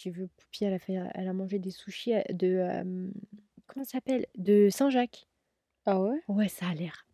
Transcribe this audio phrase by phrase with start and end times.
[0.00, 2.84] J'ai vu Poupie, elle a fait elle a mangé des sushis, heu, de,
[3.66, 4.26] comment ça s'appelle?
[4.36, 5.26] De Saint-Jacques.
[5.86, 6.22] Ah ouais?
[6.28, 7.06] Ouais, ça a l'air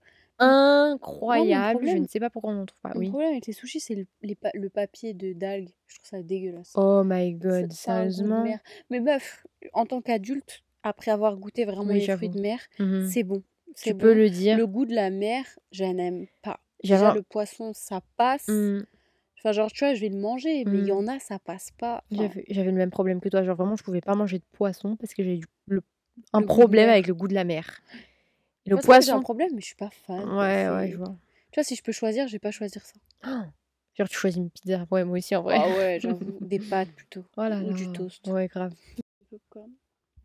[1.31, 1.87] mon incroyable.
[1.87, 2.93] Je ne sais pas pourquoi on n'en trouve pas.
[2.95, 3.09] mon Oui.
[3.09, 5.71] problème avec les sushis, c'est le les pa le papier de d'algues.
[5.87, 6.77] Je trouve ça dégueulasse.
[6.77, 8.41] Oh my god, ça a un goût de sérieusement?
[8.41, 8.61] mer.
[8.91, 12.31] Mais meuf, en tant qu'adulte, après avoir goûté vraiment Oui, les fruits j'avoue.
[12.31, 13.43] de mer, Mmh c'est bon.
[13.75, 14.15] C'est Tu peux bon.
[14.15, 14.59] le dire.
[14.59, 16.61] Le goût de la mer, je n'aime pas.
[16.83, 18.49] J'avais Déjà, un le poisson, ça passe.
[18.49, 18.85] mmh,
[19.45, 20.97] Enfin, genre, tu vois, je vais le manger, mais il y mmh.
[20.97, 22.03] en a, ça passe pas.
[22.11, 23.43] Enfin, J'avais le même problème que toi.
[23.43, 25.83] Genre vraiment, je pouvais pas manger de poisson parce que j'ai le
[26.33, 27.83] un le problème avec le goût de la mer.
[28.65, 30.27] Et le que j'ai un poisson problème, mais je suis pas fan.
[30.27, 31.15] ouais, ouais, je vois.
[31.51, 32.95] Tu vois, si je peux choisir, je vais pas choisir ça.
[33.27, 33.43] Oh!
[33.99, 34.87] Genre tu choisis une pizza.
[34.91, 35.57] Ouais, moi aussi en vrai.
[35.59, 36.39] Ah ouais, j'avoue.
[36.41, 37.25] Des pâtes plutôt.
[37.37, 38.27] Oh là Ou du toast.
[38.27, 38.75] Ouais, grave.
[39.31, 39.71] Popcorn.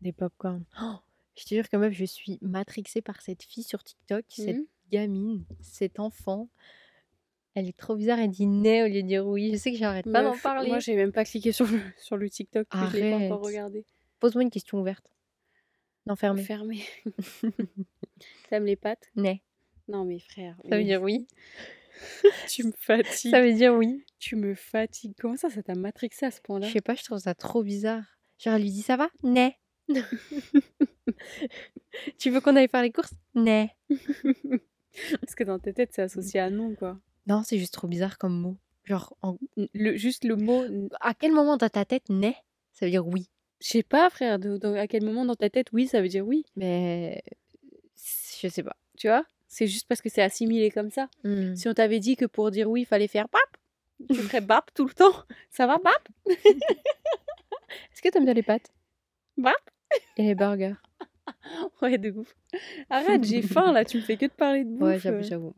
[0.00, 0.64] Des pop-corn.
[0.80, 0.94] Oh!
[1.36, 4.66] Je te jure que meuf, je suis matrixée par cette fille sur TikTok, cette Mhm.
[4.90, 6.48] gamine, cet enfant.
[7.54, 9.50] Elle est trop bizarre, elle dit né au lieu de dire oui.
[9.52, 10.80] Je sais que j'arrête pas d'en Meuf, moi, parler.
[10.80, 13.84] j'ai même pas cliqué sur le, sur le TikTok, je l'ai pas encore regardé.
[14.20, 15.04] Pose-moi une question ouverte.
[16.06, 16.42] Non, fermée.
[16.42, 16.80] Fermé.
[18.48, 19.42] T'aimes les pâtes Né.
[19.88, 21.26] Non, mais frère, Ça veut dire oui.
[22.48, 23.34] tu me Ça fatigues.
[23.34, 24.04] veut dire oui.
[24.18, 25.14] Tu me fatigues.
[25.20, 27.62] Comment ça, ça t'a matrixé à ce Je point-là sais pas, je trouve ça trop
[27.64, 28.04] bizarre.
[28.38, 29.10] Genre, elle lui dit ça va?
[29.22, 29.56] Né.
[32.18, 33.12] Tu veux qu'on aille faire les courses?
[33.34, 33.70] Né.
[35.20, 36.98] Parce que dans ta tête, c'est associé à non, quoi.
[37.26, 38.56] Non, c'est juste trop bizarre comme mot.
[38.84, 40.64] Genre, en- N- Le, juste le mot.
[41.00, 42.34] à quel moment dans ta tête né?
[42.72, 43.28] Ça veut dire oui?
[43.60, 46.26] Je sais pas, frère, de- à quel moment dans ta tête, oui, ça veut dire
[46.26, 46.44] oui?
[46.56, 47.22] Mais
[48.40, 48.76] je sais pas.
[48.96, 49.24] Tu vois?
[49.48, 51.08] C'est juste parce que c'est assimilé comme ça.
[51.24, 51.54] Hmm.
[51.54, 54.70] Si on t'avait dit que pour dire oui, il fallait faire bap, tu ferais bap
[54.74, 55.12] tout le temps.
[55.50, 56.08] Ça va, bap?
[57.92, 58.70] Est-ce que t'aimes bien les pâtes?
[59.36, 59.54] Bap?
[60.16, 60.74] Et les burgers?
[61.82, 62.34] Ouais, de ouf.
[62.90, 64.80] Arrête, j'ai faim là, tu me fais que de parler de bouffe.
[64.88, 65.22] Ouais, j'avoue, euh.
[65.22, 65.54] j'avoue.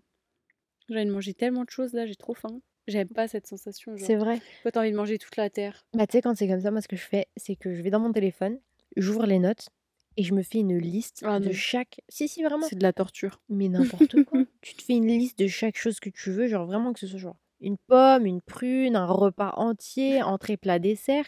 [0.88, 2.60] J'ai envie de manger tellement de choses là, j'ai trop faim.
[2.88, 3.94] J'aime pas cette sensation.
[3.96, 4.40] C'est vrai.
[4.62, 5.84] toi, t'as envie de manger toute la terre?
[5.94, 7.82] Bah, tu sais, quand c'est comme ça, moi, ce que je fais, c'est que je
[7.82, 8.58] vais dans mon téléphone,
[8.96, 9.68] j'ouvre les notes
[10.16, 11.52] et je me fais une liste Ah de non.
[11.52, 12.00] chaque.
[12.08, 12.66] Si, si, vraiment.
[12.68, 13.40] C'est de la torture.
[13.48, 14.44] Mais n'importe quoi.
[14.60, 17.06] Tu te fais une liste de chaque chose que tu veux, genre vraiment que ce
[17.06, 21.26] soit genre une pomme, une prune, un repas entier, entrée, plat, dessert.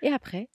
[0.00, 0.48] Et après,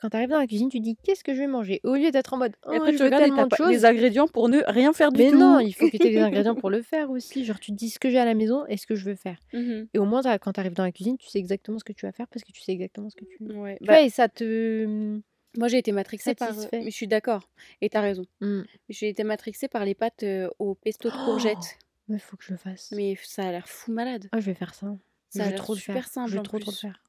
[0.00, 1.80] quand tu arrives dans la cuisine, tu dis qu'est-ce que je vais manger?
[1.84, 3.68] Au lieu d'être en mode oh, Et après, je tu veux tellement de choses.
[3.68, 5.38] les ingrédients pour ne rien faire du Mais tout.
[5.38, 7.44] non, il faut que tu aies les ingrédients pour le faire aussi.
[7.44, 9.14] Genre, tu te dis ce que j'ai à la maison et ce que je veux
[9.14, 9.38] faire.
[9.52, 9.88] Mhm.
[9.92, 12.06] Et au moins, quand tu arrives dans la cuisine, tu sais exactement ce que tu
[12.06, 13.54] vas faire parce que tu sais exactement ce que tu veux.
[13.56, 13.76] Ouais.
[13.82, 15.20] Bah, et ça te.
[15.56, 16.48] moi, j'ai été matrixée par.
[16.48, 16.80] satisfait.
[16.80, 17.48] Mais je suis d'accord.
[17.80, 18.24] Et t'as raison.
[18.40, 18.62] Hmm.
[18.88, 21.78] J'ai été matrixée par les pâtes euh, au pesto de Oh courgettes.
[22.08, 22.90] Mais faut que je le fasse.
[22.96, 24.28] Mais ça a l'air fou malade.
[24.32, 24.86] Ah, je vais faire ça.
[25.28, 26.08] Ça je a l'air trop le super faire.
[26.08, 27.02] simple Je veux en trop, trop le faire.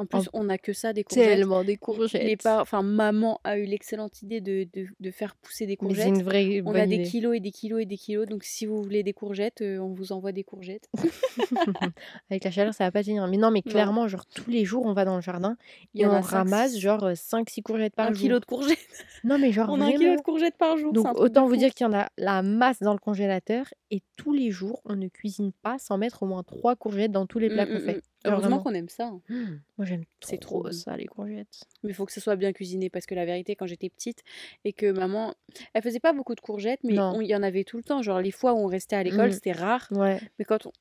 [0.00, 1.24] En plus, on a que ça, des courgettes.
[1.38, 2.42] Tellement des Les courgettes.
[2.42, 2.60] par...
[2.62, 6.08] enfin, maman a eu l'excellente idée de, de, de faire pousser des courgettes.
[6.08, 8.26] une vraie On a des kilos et des kilos et des kilos.
[8.26, 10.88] Donc, si vous voulez des courgettes, euh, on vous envoie des courgettes.
[12.30, 13.26] Avec la chaleur, ça va pas tenir.
[13.28, 13.70] Mais non, mais Non.
[13.72, 15.56] clairement, genre tous les jours, on va dans le jardin
[15.94, 18.20] et on ramasse six- genre 5-6 courgettes par un jour.
[18.22, 18.78] kilo de courgettes.
[19.24, 20.92] Non, mais genre On a un kilo de courgettes par jour.
[20.94, 24.02] Donc un autant vous dire qu'il y en a la masse dans le congélateur et
[24.16, 27.38] tous les jours, on ne cuisine pas sans mettre au moins 3 courgettes dans tous
[27.38, 27.96] les plats Mm, qu'on mm, fait.
[27.96, 28.00] mm.
[28.26, 29.06] Heureusement qu'on aime ça.
[29.08, 29.20] hein.
[29.78, 31.64] Moi, j'aime C'est trop ça, les courgettes.
[31.82, 34.22] Mais il faut que ce soit bien cuisiné parce que la vérité, quand j'étais petite
[34.64, 35.34] et que maman,
[35.74, 38.00] elle faisait pas beaucoup de courgettes, mais il y en avait tout le temps.
[38.02, 39.32] Genre les fois où on restait à l'école, Mm.
[39.32, 39.86] c'était rare.
[39.90, 40.18] Ouais.
[40.38, 40.72] Mais quand on,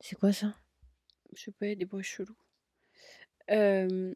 [0.00, 0.54] C'est quoi ça?
[1.34, 2.36] Je sais pas, des bruits chelous.
[3.50, 4.14] Euh,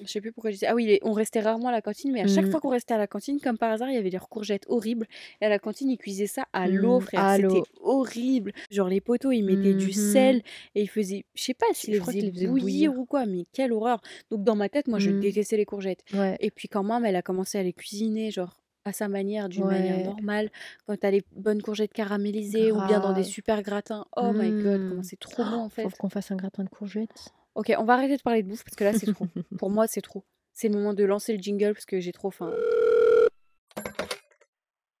[0.00, 0.66] je sais plus pourquoi je disais.
[0.66, 2.50] Ah oui, les- on restait rarement à la cantine, mais à chaque Mm.
[2.50, 5.06] fois qu'on restait à la cantine, comme par hasard, il y avait des courgettes horribles.
[5.40, 7.38] Et à la cantine, ils cuisaient ça à l'eau, Mm, frère.
[7.38, 7.54] l'eau.
[7.56, 8.52] C'était horrible.
[8.70, 9.92] Genre les poteaux, ils mettaient du Mhm.
[9.92, 10.42] sel
[10.74, 14.00] et ils faisaient, je sais pas s'ils les faisaient bouillir, ou quoi, mais quelle horreur.
[14.30, 15.20] Donc dans ma tête, moi, je Mm.
[15.20, 16.02] détestais les courgettes.
[16.14, 16.36] Ouais.
[16.40, 19.64] Et puis quand maman, elle a commencé à les cuisiner, genre à sa manière, d'une
[19.64, 20.50] manière normale,
[20.86, 24.06] quand t'as les bonnes courgettes caramélisées ou bien dans des super gratins.
[24.16, 25.04] Oh my god, comment Mm.
[25.04, 25.82] c'est trop bon en fait.
[25.84, 27.28] Faut qu'on fasse un gratin de courgettes.
[27.54, 29.26] Ok, on va arrêter de parler de bouffe parce que là c'est trop.
[29.58, 30.24] Pour moi, c'est trop.
[30.54, 32.50] C'est le moment de lancer le jingle parce que j'ai trop faim.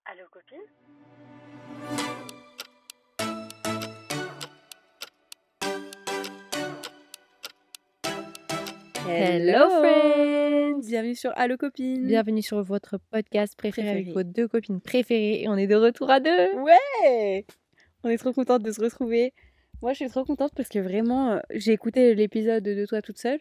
[0.04, 0.58] Allô copine?
[9.08, 14.82] Hello, friends Bienvenue sur Allo copine Bienvenue sur votre podcast préféré, avec vos deux copines
[14.82, 15.40] préférées.
[15.42, 16.52] Et on est de retour à deux.
[16.56, 17.46] Ouais
[18.04, 19.32] On est trop contente de se retrouver.
[19.82, 23.18] Moi, je suis trop contente parce que vraiment, euh, j'ai écouté l'épisode de toi toute
[23.18, 23.40] seule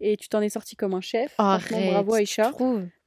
[0.00, 1.34] et tu t'en es sorti comme un chef.
[1.38, 2.50] Arrête, bravo Aïcha.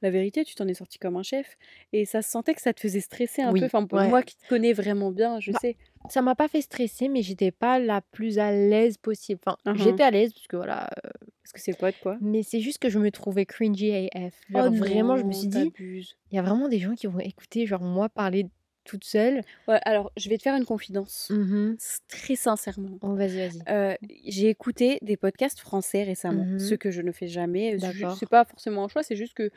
[0.02, 1.56] La vérité, tu t'en es sorti comme un chef.
[1.92, 3.66] Et ça se sentait que ça te faisait stresser un Oui, peu.
[3.66, 4.08] Enfin, pour ouais.
[4.08, 5.76] moi qui te connais vraiment bien, je Bah, sais.
[6.08, 9.40] Ça m'a pas fait stresser, mais j'étais pas la plus à l'aise possible.
[9.44, 9.78] Enfin, Mhm.
[9.82, 10.84] j'étais à l'aise parce que voilà.
[11.04, 11.10] euh,
[11.42, 12.16] Parce que c'est pote, quoi.
[12.20, 14.34] mais c'est juste que je me trouvais cringy AF.
[14.54, 17.66] Oh vraiment, je me suis dit, il y a vraiment des gens qui vont écouter,
[17.66, 18.46] genre moi, parler
[18.86, 19.42] toute seule.
[19.68, 21.30] Ouais, alors je vais te faire une confidence.
[21.30, 21.74] Mmh
[22.08, 22.98] très sincèrement.
[23.02, 23.98] Oh, vas-y, vas-y.
[24.24, 27.78] j'ai écouté des podcasts français récemment, mmh ce que je ne fais jamais.
[27.78, 27.86] Ce
[28.18, 29.50] C'est pas forcément un choix, c'est juste que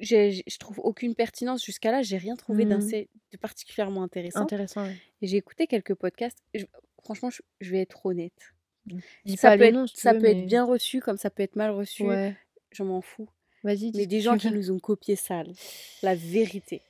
[0.00, 2.02] je trouve aucune pertinence jusqu'à là.
[2.02, 4.40] J'ai rien trouvé mmh de particulièrement intéressant.
[4.40, 4.86] Intéressant.
[5.22, 6.38] Et j'ai écouté quelques podcasts.
[7.02, 7.30] franchement,
[7.60, 8.32] je, vais être honnête.
[9.36, 12.04] ça peut, être, ça peut être bien reçu comme ça peut être mal reçu.
[12.04, 12.36] Ouais.
[12.70, 13.28] Je m'en fous.
[13.64, 13.92] Vas-y.
[13.94, 15.42] Mais des gens qui nous ont copié ça,
[16.02, 16.82] la vérité.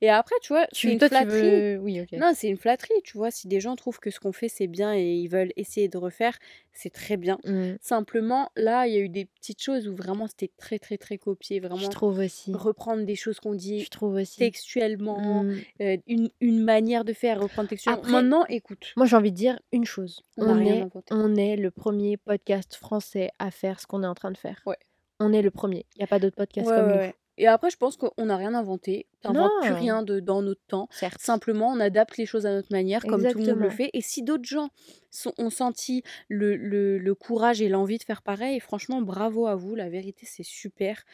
[0.00, 1.76] Et après, tu vois, c'est une flatterie.
[1.78, 2.00] Oui.
[2.12, 3.30] Non, c'est une flatterie, tu vois.
[3.30, 5.98] Si des gens trouvent que ce qu'on fait, c'est bien et ils veulent essayer de
[5.98, 6.38] refaire,
[6.72, 7.38] c'est très bien.
[7.44, 7.72] Mmh.
[7.80, 11.18] Simplement, là, il y a eu des petites choses où vraiment c'était très, très, très
[11.18, 11.60] copié.
[11.60, 12.52] Vraiment, je trouve aussi.
[12.52, 14.38] Reprendre des choses qu'on dit je trouve aussi.
[14.38, 15.56] textuellement, mmh.
[15.80, 18.02] euh, une, une, manière de faire, reprendre textuellement.
[18.08, 18.92] Maintenant, écoute.
[18.96, 20.22] Moi, j'ai envie de dire une chose.
[20.36, 24.30] On, est, on est le premier podcast français à faire ce qu'on est en train
[24.30, 24.60] de faire.
[24.66, 24.76] Ouais.
[25.18, 25.86] On est le premier.
[25.94, 27.12] Il n'y a pas d'autres podcasts comme nous.
[27.38, 29.06] Et après, je pense qu'on n'a rien inventé.
[29.24, 30.88] On n'invente plus rien de, dans notre temps.
[31.18, 33.90] Simplement, on adapte les choses à notre manière, comme tout le monde le fait.
[33.92, 34.70] Et si d'autres gens
[35.10, 39.54] sont, ont senti le, le, le courage et l'envie de faire pareil, franchement, bravo à
[39.54, 39.74] vous.
[39.74, 41.04] La vérité, c'est super.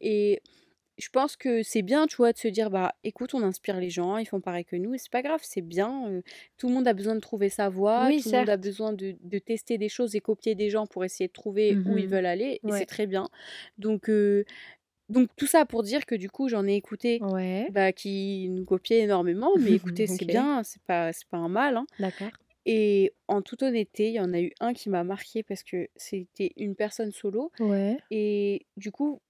[0.00, 0.42] Et
[1.00, 3.90] je pense que c'est bien, tu vois, de se dire, bah, écoute, on inspire les
[3.90, 6.20] gens, ils font pareil que nous, et c'est pas grave, c'est bien.
[6.58, 9.16] tout le monde a besoin de trouver sa voie, tout le monde a besoin de,
[9.20, 12.10] de, tester des choses et copier des gens pour essayer de trouver où ils mmh
[12.10, 13.28] veulent aller, et c'est très bien.
[13.78, 14.10] Donc,
[15.10, 17.20] donc tout ça pour dire que du coup j'en ai écouté
[17.72, 21.76] bah, qui nous copiaient énormément, mais écoutez c'est bien, c'est pas c'est pas un mal.
[21.76, 21.86] Hein.
[21.98, 22.30] D'accord.
[22.66, 25.88] Et en toute honnêteté, il y en a eu un qui m'a marqué parce que
[25.96, 27.50] c'était une personne solo.
[27.58, 27.96] Ouais.
[28.10, 29.20] Et du coup,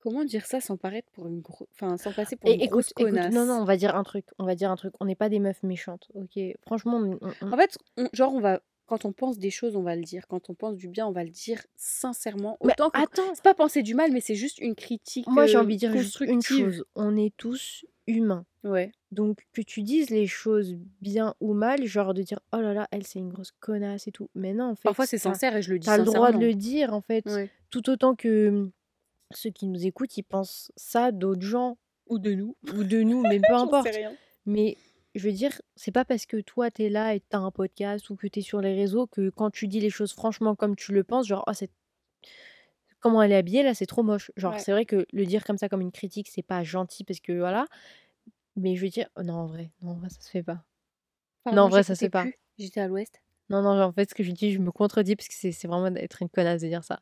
[0.00, 3.32] comment dire ça sans paraître pour une grosse, enfin sans passer pour une grosse connasse.
[3.34, 4.94] non non, on va dire un truc, on va dire un truc.
[5.00, 6.38] On n'est pas des meufs méchantes, ok?
[6.62, 7.02] Franchement,
[7.42, 7.78] En fait,
[8.12, 10.26] genre on va quand on pense des choses, on va le dire.
[10.26, 12.56] Quand on pense du bien, on va le dire sincèrement.
[12.60, 15.26] Autant mais attends, c'est pas penser du mal, mais c'est juste une critique.
[15.28, 16.84] Moi, j'ai envie de dire juste une chose.
[16.96, 18.46] On est tous humains.
[18.64, 18.90] Ouais.
[19.12, 22.88] Donc que tu dises les choses bien ou mal, genre de dire oh là là,
[22.90, 24.30] elle c'est une grosse connasse et tout.
[24.34, 24.82] Mais non, en fait.
[24.84, 25.86] Parfois c'est sincère et je le dis.
[25.86, 27.24] T'as le droit de le dire en fait.
[27.70, 28.70] Tout autant que mmh,
[29.32, 31.76] ceux qui nous écoutent, ils pensent ça d'autres gens
[32.06, 33.88] ou de nous ou de nous, mais peu importe.
[34.46, 34.78] Mais
[35.14, 37.50] je veux dire, c'est pas parce que toi, tu es là et tu as un
[37.50, 40.54] podcast ou que tu es sur les réseaux que quand tu dis les choses franchement
[40.54, 41.70] comme tu le penses, genre, oh, c'est
[43.00, 44.30] comment elle est habillée là, c'est trop moche.
[44.36, 47.20] Genre, c'est vrai que le dire comme ça comme une critique, c'est pas gentil parce
[47.20, 47.66] que voilà.
[48.56, 50.64] Mais je veux dire, non, en vrai, non, en vrai, ça se fait pas.
[51.46, 52.26] non, en vrai, ça se fait pas.
[52.58, 53.22] J'étais à l'ouest.
[53.50, 55.90] Non, non, en fait, ce que je dis, je me contredis parce que c'est vraiment
[55.90, 57.00] d'être une connasse de dire ça.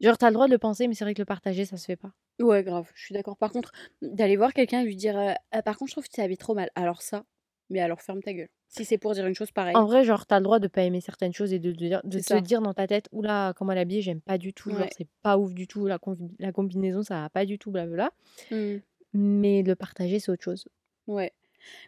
[0.00, 1.84] Genre, t'as le droit de le penser, mais c'est vrai que le partager, ça se
[1.86, 2.12] fait pas.
[2.38, 3.36] Ouais, grave, je suis d'accord.
[3.36, 3.72] Par contre,
[4.02, 5.18] d'aller voir quelqu'un et lui dire
[5.52, 6.70] «Ah, Par contre, je trouve que tu t'habilles trop mal.
[6.74, 7.24] Alors, ça,
[7.70, 8.48] mais alors ferme ta gueule.
[8.68, 9.76] Si c'est pour dire une chose pareille.
[9.76, 12.18] En vrai, genre, t'as le droit de pas aimer certaines choses et de, de, de
[12.18, 14.70] te dire dans ta tête Oula, comment elle est habillée, j'aime pas du tout.
[14.70, 15.86] Genre, c'est pas ouf du tout.
[15.86, 15.98] La,
[16.38, 18.10] la combinaison, ça va pas du tout, blablabla.
[18.50, 18.76] Mmh.
[19.14, 20.68] Mais le partager, c'est autre chose.
[21.06, 21.32] Ouais.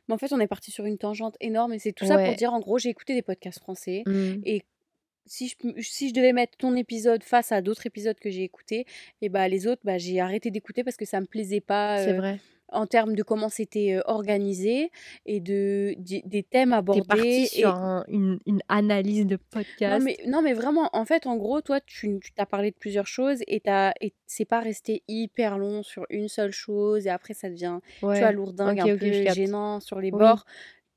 [0.06, 2.34] Mais en fait, on est parti sur une tangente énorme et c'est tout ça pour
[2.34, 4.34] dire en gros, j'ai écouté des podcasts français mmh.
[4.44, 4.64] et
[5.28, 8.86] si je, si je devais mettre ton épisode face à d'autres épisodes que j'ai écoutés,
[9.22, 12.04] et bah les autres, bah, j'ai arrêté d'écouter parce que ça me plaisait pas.
[12.04, 12.38] C'est vrai
[12.70, 14.90] en termes de comment c'était organisé
[15.26, 17.46] et de, des thèmes abordés.
[17.46, 17.74] Sur
[18.08, 19.98] une, une, analyse de podcast.
[19.98, 23.06] Non mais, non mais vraiment, en fait, en gros, toi, tu t'as parlé de plusieurs
[23.06, 23.62] choses et,
[24.00, 28.06] et c'est pas resté hyper long sur une seule chose et après ça devient, tu
[28.06, 30.44] vois, lourdingue, un peu gênant sur les bords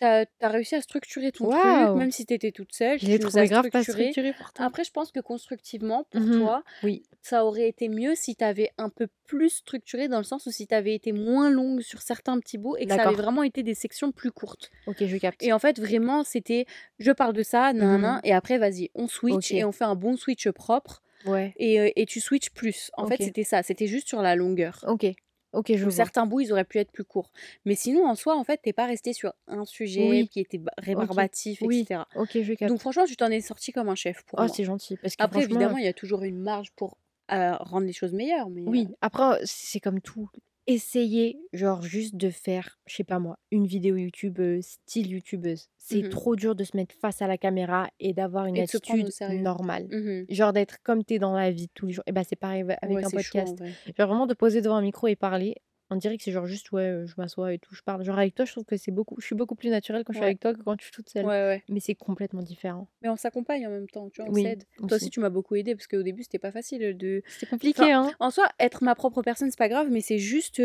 [0.02, 3.00] t'as as réussi à structurer ton truc, même si t'étais toute seule.
[3.00, 4.34] J'ai trouvé grave pas structuré.
[4.58, 7.04] Après, je pense que constructivement, pour mmh toi, oui.
[7.22, 10.68] ça aurait été mieux si t'avais un peu plus structuré, dans le sens où si
[10.68, 13.76] t'avais été moins longue sur certains petits bouts et que ça avait vraiment été des
[13.76, 14.72] sections plus courtes.
[14.88, 15.42] Ok, je capte.
[15.44, 16.66] Et en fait, vraiment, c'était
[17.00, 19.96] je parle de ça, nan, mmh et après, vas-y, on switch et on fait un
[19.96, 21.02] bon switch propre.
[21.26, 21.54] Ouais.
[21.58, 22.90] Et, euh, et tu switches plus.
[22.98, 23.62] En fait, c'était ça.
[23.62, 24.84] C'était juste sur la longueur.
[24.88, 25.06] Ok.
[25.54, 25.92] Ok, je vois.
[25.92, 27.32] Certains bouts, ils auraient pu être plus courts.
[27.66, 31.62] Mais sinon, en soi, en fait, t'es pas resté sur un sujet qui était rébarbatif,
[31.62, 32.02] etc.
[32.16, 32.72] Ok, je capte.
[32.72, 34.54] Donc franchement, tu t'en es sorti comme un chef pour oh, moi.
[34.54, 34.98] c'est gentil.
[34.98, 36.98] Parce que Après, évidemment, il y a toujours une marge pour
[37.32, 38.50] euh, rendre les choses meilleures.
[38.50, 40.30] Mais, Oui, euh, après, c'est comme tout
[40.68, 45.70] essayer, genre, juste de faire, je sais pas moi, une vidéo YouTube style YouTubeuse.
[45.78, 49.10] C'est mmh trop dur de se mettre face à la caméra et d'avoir une attitude
[49.42, 49.88] normale.
[49.90, 52.04] Mmh genre d'être comme t'es dans la vie tous les jours.
[52.08, 53.58] Et bah c'est pareil avec un podcast.
[53.60, 55.56] genre vraiment de poser devant un micro et parler
[55.92, 58.04] on dirait que c'est genre juste, ouais, je m'assois et tout, je parle.
[58.04, 60.20] Genre avec toi, je trouve que c'est beaucoup, je suis beaucoup plus naturelle quand je
[60.20, 61.26] suis avec toi que quand je suis toute seule.
[61.26, 61.64] Ouais, ouais.
[61.70, 62.88] Mais c'est complètement différent.
[63.02, 64.64] Mais on s'accompagne en même temps, tu vois, on s'aide.
[64.78, 67.22] Toi aussi, tu m'as beaucoup aidé parce qu'au début, c'était pas facile de.
[67.28, 68.12] C'était compliqué, hein.
[68.20, 70.62] En soi, être ma propre personne, c'est pas grave, mais c'est juste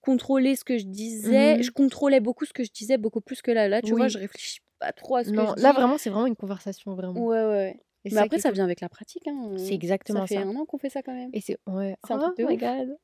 [0.00, 1.58] contrôler ce que je disais.
[1.58, 3.68] Mmh je contrôlais beaucoup ce que je disais, beaucoup plus que là.
[3.68, 6.10] Là, tu vois, je réfléchis pas trop à ce non, que je là, vraiment, c'est
[6.10, 7.24] vraiment une conversation, vraiment.
[7.24, 7.80] Ouais, ouais.
[8.04, 9.26] mais après, ça vient avec la pratique.
[9.28, 9.54] Hein.
[9.56, 10.34] C'est exactement ça.
[10.34, 11.30] Ça fait un an qu'on fait ça quand même.
[11.32, 11.96] Et c'est ouais.
[12.06, 12.96] C'est un truc oh my god.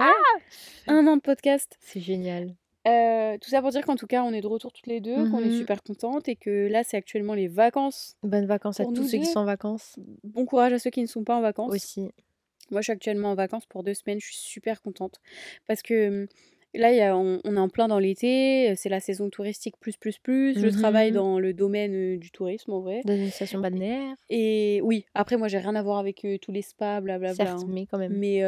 [0.00, 0.12] Ah
[0.86, 1.76] Un an de podcast.
[1.80, 2.54] C'est génial.
[2.84, 5.40] tout ça pour dire qu'en tout cas, on est de retour toutes les deux, qu'on
[5.40, 8.16] est mmh super contentes et que là, c'est actuellement les vacances.
[8.22, 9.98] Bonnes vacances à tous ceux qui sont en vacances.
[10.24, 11.72] Bon courage à ceux qui ne sont pas en vacances.
[11.72, 12.10] Aussi.
[12.70, 14.20] Moi, je suis actuellement en vacances pour deux semaines.
[14.20, 15.20] Je suis super contente
[15.66, 16.28] parce que mmh,
[16.74, 20.18] Là, y a, on, est en plein dans l'été, c'est la saison touristique plus, plus,
[20.18, 20.58] plus.
[20.58, 23.00] Je travaille mmh dans le domaine du tourisme, en vrai.
[23.04, 24.14] D'administration balnéaire.
[24.28, 27.34] Et oui, après, moi, j'ai rien à voir avec tous les spas, blablabla.
[27.34, 27.68] Certes, hein.
[27.68, 28.16] mais quand même.
[28.16, 28.42] Mais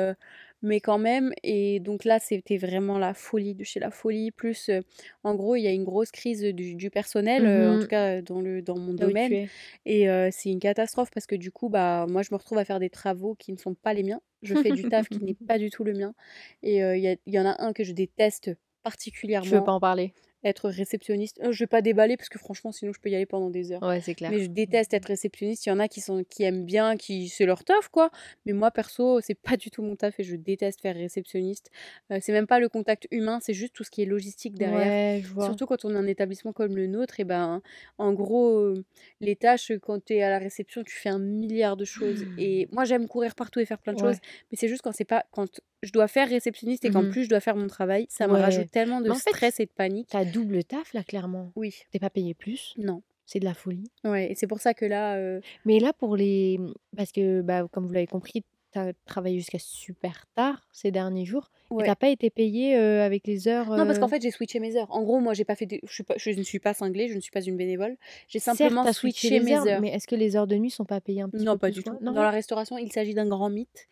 [0.62, 1.32] mais quand même.
[1.42, 4.30] Et donc là, c'était vraiment la folie de chez la folie.
[4.30, 4.80] Plus, euh,
[5.22, 8.22] en gros, il y a une grosse crise du, personnel, euh, en mmh tout cas
[8.22, 9.48] dans, le, dans mon domaine.
[9.86, 12.64] Et euh, c'est une catastrophe parce que du coup, bah, moi, je me retrouve à
[12.64, 14.20] faire des travaux qui ne sont pas les miens.
[14.42, 16.14] Je fais du taf qui n'est pas du tout le mien.
[16.62, 18.50] Et il y, y, en a un que je déteste
[18.82, 19.48] particulièrement.
[19.48, 20.14] Je veux pas en parler?
[20.44, 21.40] Être réceptionniste.
[21.42, 23.72] Euh, je vais pas déballer parce que franchement, sinon je peux y aller pendant des
[23.72, 23.82] heures.
[23.82, 24.30] Ouais, c'est clair.
[24.30, 25.66] Mais je déteste être réceptionniste.
[25.66, 28.10] Il y en a qui sont qui aiment bien, qui c'est leur taf quoi.
[28.46, 31.70] Mais moi perso, c'est pas du tout mon taf et je déteste faire réceptionniste.
[32.12, 35.24] Euh, c'est même pas le contact humain, c'est juste tout ce qui est logistique derrière.
[35.40, 37.60] Surtout quand on est un établissement comme le nôtre, et ben
[37.98, 38.84] en gros, euh,
[39.20, 42.24] les tâches quand tu es à la réception, tu fais un milliard de choses.
[42.24, 42.38] Mmh.
[42.38, 44.18] Et moi j'aime courir partout et faire plein de choses,
[44.50, 47.24] mais c'est juste quand c'est pas quand je dois faire réceptionniste et qu'en mmh plus
[47.24, 50.08] je dois faire mon travail, ça me rajoute tellement de stress et de panique.
[50.10, 51.52] T'as double taf là, clairement?
[51.56, 51.74] Oui.
[51.90, 52.74] T'es pas payé plus?
[52.78, 53.02] Non.
[53.26, 53.90] C'est de la folie.
[54.04, 55.16] Ouais, et c'est pour ça que là.
[55.16, 56.58] Euh Mais là, pour les.
[56.96, 61.24] Parce que, bah, comme vous l'avez compris, tu as travaillé jusqu'à super tard ces derniers
[61.24, 61.50] jours.
[61.80, 63.76] Et t'as pas été payé avec les heures.
[63.76, 64.90] Non, parce qu'en fait, j'ai switché mes heures.
[64.90, 65.68] En gros, moi, j'ai pas fait.
[65.82, 66.14] Je, suis pas...
[66.16, 67.96] je ne suis pas cinglée, je ne suis pas une bénévole.
[68.26, 71.22] J'ai simplement switché, mes heures, Mais est-ce que les heures de nuit sont pas payées
[71.22, 71.96] un petit non, peu pas du tout.
[72.00, 73.88] Dans la restauration, il s'agit d'un grand mythe.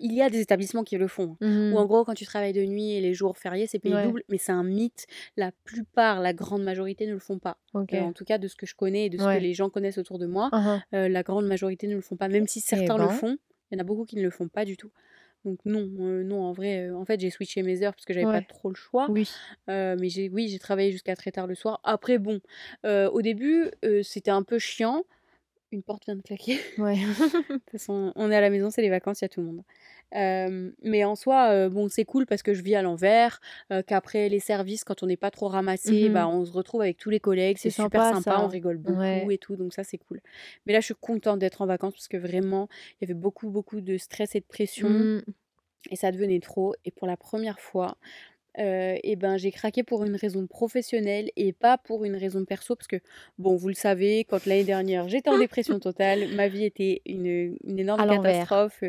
[0.00, 1.36] il y a des établissements qui le font.
[1.40, 1.72] Hein.
[1.72, 1.86] Ou en mmh.
[1.86, 4.22] gros, quand tu travailles de nuit et les jours fériés, c'est payé double.
[4.28, 5.06] Mais c'est un mythe.
[5.36, 7.58] La plupart, la grande majorité ne le font pas.
[7.74, 9.98] en tout cas, de ce que je connais et de ce que les gens connaissent
[9.98, 11.06] autour de moi, uh-huh.
[11.08, 12.28] la grande majorité ne le font pas.
[12.28, 13.12] Même si eh certains le ben.
[13.12, 13.38] font,
[13.70, 14.90] il y en a beaucoup qui ne le font pas du tout.
[15.44, 18.12] Donc non, euh, non, en vrai, euh, en fait, j'ai switché mes heures parce que
[18.12, 19.06] j'avais pas trop le choix.
[19.10, 19.30] Oui.
[19.68, 21.80] Euh, mais j'ai, oui, j'ai travaillé jusqu'à très tard le soir.
[21.84, 22.40] Après, bon,
[22.84, 23.70] au début,
[24.02, 25.04] c'était un peu chiant.
[25.70, 26.58] Une porte vient de claquer.
[26.78, 26.96] Ouais.
[26.96, 29.40] de toute façon, on est à la maison, c'est les vacances, il y a tout
[29.40, 29.62] le monde
[30.12, 33.40] mais en soi, bon, c'est cool parce que je vis à l'envers,
[33.86, 36.98] qu'après les services, quand on n'est pas trop ramassé, bah, mmh on se retrouve avec
[36.98, 40.20] tous les collègues, c'est super sympa, on rigole beaucoup et tout, donc ça c'est cool.
[40.66, 43.50] Mais là, je suis contente d'être en vacances parce que vraiment, il y avait beaucoup,
[43.50, 44.88] beaucoup de stress et de pression.
[44.88, 45.22] Mmh.
[45.90, 46.74] Et ça devenait trop.
[46.84, 47.96] Et pour la première fois,
[48.58, 52.88] et ben j'ai craqué pour une raison professionnelle et pas pour une raison perso parce
[52.88, 52.96] que
[53.38, 57.56] bon vous le savez quand l'année dernière j'étais en dépression totale ma vie était une,
[57.64, 58.82] une énorme catastrophe.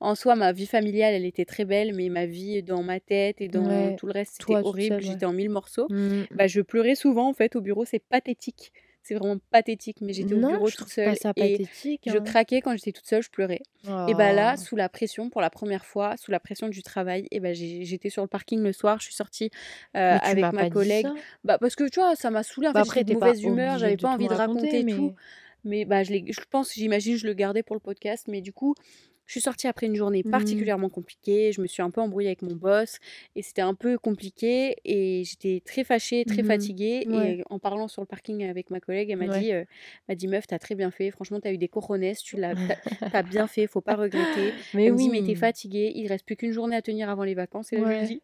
[0.00, 3.40] En soi ma vie familiale elle était très belle mais ma vie dans ma tête
[3.40, 5.00] et dans tout le reste c'était horrible.
[5.00, 5.86] j'étais en mille morceaux.
[5.90, 6.24] Mmh.
[6.32, 8.72] bah je pleurais souvent en fait au bureau c'est pathétique
[9.04, 11.14] c'est vraiment pathétique, mais j'étais au bureau toute seule.
[11.36, 11.68] et
[12.06, 12.20] Je hein.
[12.22, 13.60] craquais quand j'étais toute seule, je pleurais.
[14.08, 14.60] Et bah là, oh.
[14.60, 18.08] sous la pression, pour la première fois, sous la pression du travail, et bah j'étais
[18.08, 19.50] sur le parking le soir, je suis sortie
[19.94, 21.06] euh, avec ma collègue.
[21.44, 22.68] Bah parce que tu vois, ça m'a saoulée.
[22.68, 24.94] En bah, fait, j'étais de mauvaise humeur, j'avais pas envie de raconter mais...
[24.94, 25.14] tout.
[25.66, 28.26] Mais bah, je, je pense, j'imagine, je le gardais pour le podcast.
[28.28, 28.74] Mais du coup,
[29.26, 30.30] je suis sortie après une journée mmh.
[30.30, 31.52] particulièrement compliquée.
[31.52, 32.98] Je me suis un peu embrouillée avec mon boss
[33.36, 37.06] et c'était un peu compliqué et j'étais très fâchée, très mmh fatiguée.
[37.10, 39.64] Et en parlant sur le parking avec ma collègue, elle m'a dit, euh,
[40.08, 41.10] m'a dit meuf, t'as très bien fait.
[41.10, 42.54] Franchement, t'as eu des coronets, tu l'as,
[43.12, 44.52] t'as, bien fait, faut pas regretter.
[44.74, 45.08] Mais elle oui.
[45.08, 47.72] me dit mais t'es fatiguée, il reste plus qu'une journée à tenir avant les vacances.
[47.72, 48.22] Et là, je lui dis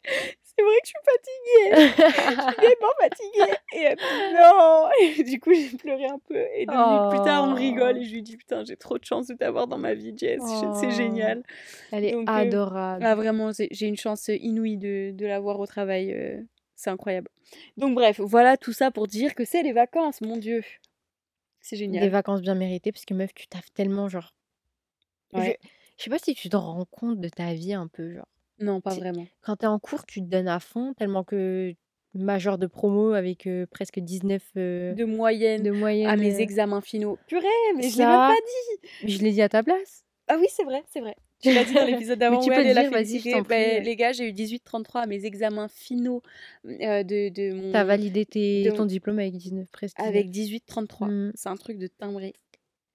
[0.57, 1.95] c'est vrai que je suis fatiguée.
[2.17, 3.57] je suis vraiment fatiguée.
[3.73, 4.89] Et elle dit non.
[5.01, 6.37] Et du coup, j'ai pleuré un peu.
[6.55, 9.05] Et deux minutes plus tard, on rigole et je lui dis putain, j'ai trop de
[9.05, 10.41] chance de t'avoir dans ma vie, Jess.
[10.91, 11.43] C'est génial.
[11.93, 13.05] Elle est euh, adorable.
[13.05, 16.13] ah, vraiment, j'ai une chance inouïe de, de la voir au travail.
[16.13, 16.41] Euh,
[16.77, 17.29] c'est incroyable.
[17.77, 20.63] Donc bref, voilà tout ça pour dire que c'est les vacances, mon Dieu.
[21.61, 22.03] C'est génial.
[22.03, 24.35] Des vacances bien méritées, parce que meuf, tu taffes tellement, genre...
[25.35, 25.53] Je,
[25.99, 28.29] je sais pas si tu te rends compte de ta vie un peu, genre.
[28.59, 29.27] Non, pas vraiment.
[29.43, 31.75] Quand t'es en cours, tu te donnes à fond, tellement que
[32.15, 37.19] major de promo avec euh, presque 19 de moyenne, de moyenne à mes examens finaux.
[37.27, 38.89] Purée, mais je l'ai même pas dit.
[39.03, 40.05] Mais je l'ai dit à ta place.
[40.31, 41.17] Ah oui, c'est vrai, c'est vrai.
[41.43, 42.39] Tu l'as dit dans l'épisode d'avant.
[42.39, 43.81] tu peux le dire, vas-y, je t'en prie.
[43.81, 46.23] les gars, j'ai eu 18-33 à mes examens finaux
[46.67, 47.73] euh, de, de mon...
[47.73, 49.99] T'as validé tes, ton diplôme avec 19 presque.
[49.99, 51.11] Avec 18-33.
[51.11, 51.33] Mmh.
[51.35, 52.35] C'est un truc de timbré.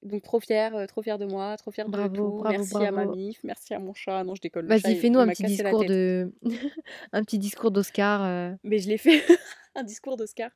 [0.01, 2.38] Donc trop fière, euh, trop fière de moi, trop fière de tout.
[2.38, 4.24] Bravo, merci à ma mif, merci à mon chat.
[4.24, 4.68] Non, je décolle.
[4.68, 6.32] Vas-y, fais-nous un, petit discours de...
[7.12, 8.24] un petit discours d'Oscar.
[8.24, 8.54] Euh.
[8.63, 9.24] Mais je l'ai fait,
[9.75, 10.51] un discours d'Oscar.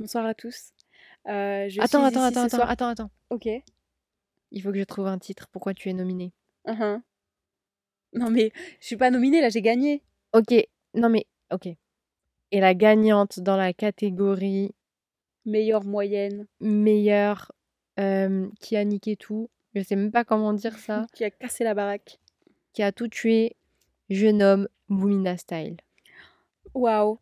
[0.00, 0.72] Bonsoir à tous.
[1.26, 3.10] je attends, attends, attends, attends, attends, attends.
[3.30, 3.48] Ok.
[4.50, 5.48] Il faut que je trouve un titre.
[5.52, 6.32] Pourquoi tu es nominée
[6.66, 7.00] uh-huh.
[8.14, 10.02] Non mais je suis pas nominée là, j'ai gagné.
[10.32, 10.54] Ok,
[10.94, 11.66] non mais ok.
[12.50, 14.74] Et la gagnante dans la catégorie
[15.44, 17.52] meilleure moyenne, meilleure,
[18.60, 19.50] qui a niqué tout.
[19.74, 21.06] Je sais même pas comment dire ça.
[21.14, 22.18] qui a cassé la baraque.
[22.72, 23.56] Qui a tout tué.
[24.08, 25.76] Je nomme Moumina Style.
[26.74, 27.18] Waouh.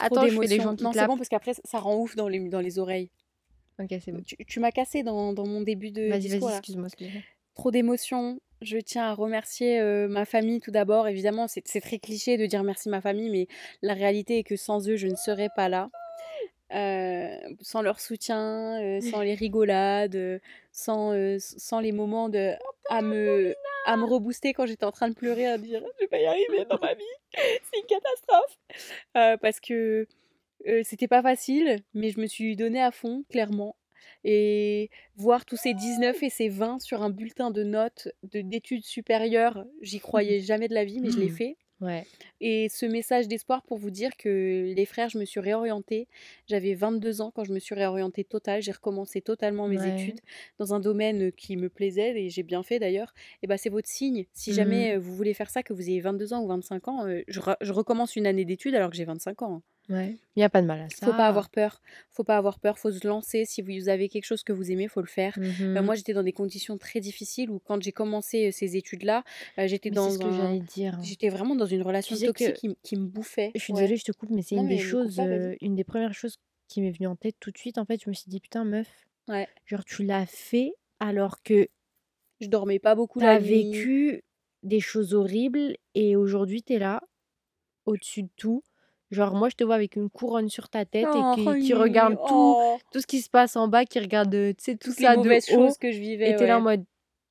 [0.00, 2.28] attends, je fais des gens qui Non, c'est bon parce qu'après, ça rend ouf dans
[2.28, 3.10] les, dans les oreilles.
[3.80, 4.22] Ok, c'est bon.
[4.24, 7.22] Tu, tu m'as cassé dans, dans, mon début de vas-y, Vas-y, excuse-moi, excuse-moi.
[7.54, 8.40] Trop d'émotions.
[8.62, 11.08] Je tiens à remercier euh, ma famille tout d'abord.
[11.08, 13.46] Évidemment, c'est très cliché de dire merci ma famille, mais
[13.82, 15.90] la réalité est que sans eux, je ne serais pas là.
[16.72, 20.40] Euh, sans leur soutien, euh, sans les rigolades,
[20.72, 22.54] sans, sans les moments de
[22.90, 23.54] à me
[23.86, 26.26] à me rebooster quand j'étais en train de pleurer à dire je vais pas y
[26.26, 27.04] arriver dans ma vie,
[27.34, 30.08] c'est une catastrophe parce que
[30.82, 33.76] c'était pas facile, mais je me suis donné à fond clairement
[34.24, 39.64] et voir tous ces 19 et ces 20 sur un bulletin de notes d'études supérieures,
[39.82, 41.36] j'y croyais jamais de la vie, mais je l'ai mmh.
[41.36, 41.56] fait.
[41.80, 42.06] Ouais.
[42.40, 46.08] Et ce message d'espoir pour vous dire que les frères, je me suis réorientée.
[46.46, 48.62] J'avais 22 ans quand je me suis réorientée total.
[48.62, 50.20] J'ai recommencé totalement mes études
[50.58, 53.12] dans un domaine qui me plaisait et j'ai bien fait d'ailleurs.
[53.42, 54.24] Et bah c'est votre signe.
[54.32, 55.00] Si jamais mmh.
[55.00, 58.16] vous voulez faire ça, que vous ayez 22 ans ou 25 ans, je, je recommence
[58.16, 59.62] une année d'études alors que j'ai 25 ans.
[59.88, 60.16] Ouais.
[60.34, 61.06] Il n'y a pas de mal à ça.
[61.06, 61.82] Faut pas avoir peur.
[62.10, 62.78] Faut pas avoir peur.
[62.78, 63.44] Faut se lancer.
[63.44, 65.38] Si vous avez quelque chose que vous aimez, faut le faire.
[65.38, 69.24] Euh, moi, j'étais dans des conditions très difficiles où quand j'ai commencé ces études-là,
[69.58, 70.98] j'étais dans ce que dire.
[71.02, 73.52] J'étais vraiment dans une relation toxique qui, qui, me bouffait.
[73.54, 75.20] Je suis désolée, je te coupe, mais c'est une des choses,
[75.60, 76.38] une des premières choses
[76.68, 77.78] qui m'est venue en tête tout de suite.
[77.78, 78.88] En fait, je me suis dit putain meuf,
[79.28, 79.46] ouais.
[79.66, 81.68] genre tu l'as fait alors que
[82.40, 83.20] je dormais pas beaucoup.
[83.20, 84.24] Tu as vécu
[84.62, 87.02] des choses horribles et aujourd'hui tu es là
[87.84, 88.62] au-dessus de tout
[89.14, 92.16] Genre, moi, je te vois avec une couronne sur ta tête et qui, qui regarde
[92.16, 92.78] tout, oh.
[92.92, 95.72] tout ce qui se passe en bas, qui regarde, tu sais, tout ça de haut.
[95.80, 96.30] que je vivais.
[96.32, 96.84] Et t'es là en mode,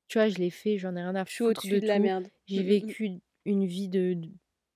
[0.07, 1.29] tu vois, je l'ai fait, j'en ai rien à foutre.
[1.29, 2.27] Je suis au-dessus de, la merde.
[2.47, 2.69] J'ai mmh, mmh, mmh.
[2.69, 3.11] vécu
[3.45, 4.17] une vie de,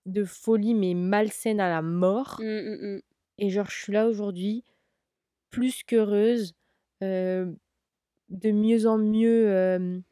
[0.05, 2.41] de folie, mais malsaine à la mort.
[2.41, 4.65] et genre, je suis là aujourd'hui,
[5.49, 6.55] plus qu'heureuse,
[7.03, 7.49] euh,
[8.29, 10.03] de mieux en mieux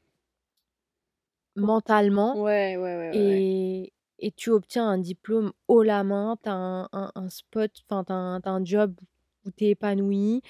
[1.58, 2.42] mentalement.
[2.42, 3.12] Ouais, ouais, ouais.
[3.14, 8.04] et, et tu obtiens un diplôme haut la main, tu as un, un, spot, enfin,
[8.04, 8.94] tu as, un job
[9.46, 10.42] où tu es épanoui,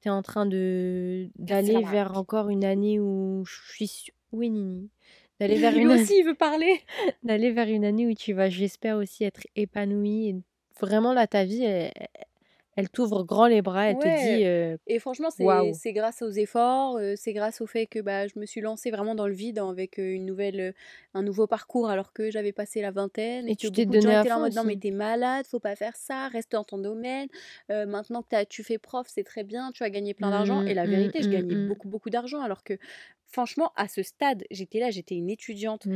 [0.00, 4.06] tu es en train d'aller vers encore une année où je suis.
[4.32, 4.90] Oui, Nini.
[5.40, 6.80] D'aller vers une aussi, il veut parler.
[7.22, 10.28] D'aller vers une année où tu vas, j'espère aussi, être épanoui.
[10.28, 10.36] Et
[10.80, 11.92] vraiment, là, ta vie, elle,
[12.76, 14.78] elle t'ouvre grand les bras, elle te dit.
[14.86, 18.60] et franchement, c'est grâce aux efforts, c'est grâce au fait que bah, je me suis
[18.60, 20.74] lancée vraiment dans le vide avec une nouvelle,
[21.14, 23.48] un nouveau parcours alors que j'avais passé la vingtaine.
[23.48, 25.96] Et, tu t'es donné à là en mode non, mais t'es malade, faut pas faire
[25.96, 27.28] ça, reste dans ton domaine.
[27.68, 30.62] maintenant que tu fais prof, c'est très bien, tu as gagné plein d'argent.
[30.62, 31.68] et la mmh, vérité, je mmh, gagnais mmh.
[31.68, 32.78] beaucoup, beaucoup d'argent alors que
[33.26, 35.86] franchement, à ce stade, j'étais là, j'étais une étudiante.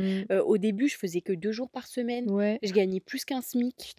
[0.45, 2.27] au début, je faisais que deux jours par semaine.
[2.61, 3.95] Je gagnais plus qu'un SMIC.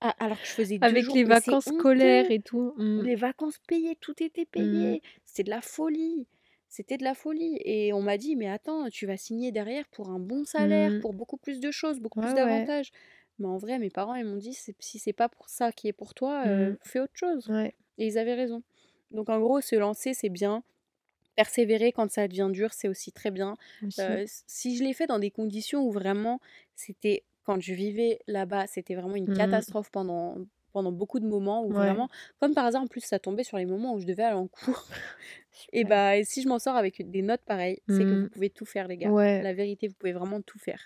[0.00, 2.74] Ah, alors que je faisais deux Avec les vacances scolaires et tout.
[2.76, 3.02] Mmh.
[3.02, 4.46] Les vacances payées, tout était mmh.
[4.46, 5.02] payé.
[5.24, 6.26] C'était de la folie.
[6.68, 7.58] C'était de la folie.
[7.64, 11.00] Et on m'a dit, mais attends, tu vas signer derrière pour un bon salaire, mmh.
[11.00, 12.90] pour beaucoup plus de choses, beaucoup plus d'avantages.
[13.38, 15.92] Mais en vrai, mes parents, ils m'ont dit, si c'est pas pour ça qui est
[15.92, 16.44] pour toi,
[16.82, 17.50] fais autre chose.
[17.98, 18.62] Et ils avaient raison.
[19.10, 20.62] Donc en gros, se lancer, c'est bien.
[21.36, 23.56] Persévérer quand ça devient dur, c'est aussi très bien.
[24.46, 26.40] si je l'ai fait dans des conditions où vraiment
[26.74, 29.36] c'était quand je vivais là-bas, c'était vraiment une mmh.
[29.36, 30.36] catastrophe pendant,
[30.72, 32.08] pendant beaucoup de moments où vraiment,
[32.40, 34.48] comme par hasard, en plus, ça tombait sur les moments où je devais aller en
[34.48, 34.84] cours.
[35.72, 38.22] Et bah, si je m'en sors avec des notes pareilles, c'est que mmh.
[38.22, 39.10] vous pouvez tout faire, les gars.
[39.10, 40.80] La vérité, vous pouvez vraiment tout faire.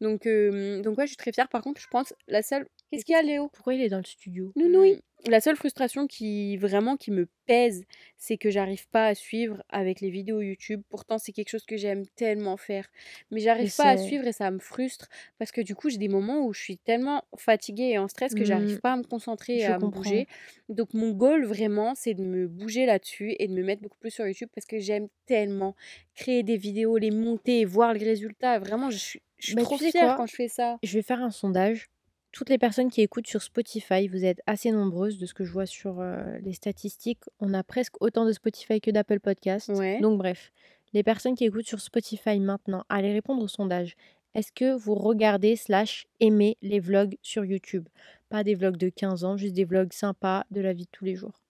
[0.00, 1.48] Donc, donc ouais, je suis très fière.
[1.48, 2.66] Par contre, je pense, la seule.
[2.90, 3.48] Qu'est-ce qu'il y a, Léo?
[3.48, 4.52] Pourquoi il est dans le studio?
[4.56, 5.00] Nounouille.
[5.26, 7.84] La seule frustration qui vraiment qui me pèse,
[8.18, 10.82] c'est que j'arrive pas à suivre avec les vidéos YouTube.
[10.90, 12.90] Pourtant, c'est quelque chose que j'aime tellement faire,
[13.30, 16.08] mais j'arrive pas à suivre et ça me frustre parce que du coup, j'ai des
[16.08, 18.80] moments où je suis tellement fatiguée et en stress que j'arrive mmh.
[18.80, 20.26] pas à me concentrer et à me bouger.
[20.68, 24.10] Donc mon goal vraiment, c'est de me bouger là-dessus et de me mettre beaucoup plus
[24.10, 25.74] sur YouTube parce que j'aime tellement
[26.14, 28.58] créer des vidéos, les monter et voir les résultats.
[28.58, 30.76] Vraiment, je suis, je bah, trop fière quand je fais ça.
[30.82, 31.88] Je vais faire un sondage
[32.30, 35.52] toutes les personnes qui écoutent sur Spotify, vous êtes assez nombreuses de ce que je
[35.52, 37.20] vois sur euh, les statistiques.
[37.38, 39.70] On a presque autant de Spotify que d'Apple Podcasts.
[40.00, 40.50] Donc bref,
[40.94, 43.94] les personnes qui écoutent sur Spotify maintenant, allez répondre au sondage.
[44.34, 47.88] Est-ce que vous regardez slash aimez les vlogs sur YouTube?
[48.30, 51.04] Pas des vlogs de 15 ans, juste des vlogs sympas de la vie de tous
[51.04, 51.43] les jours.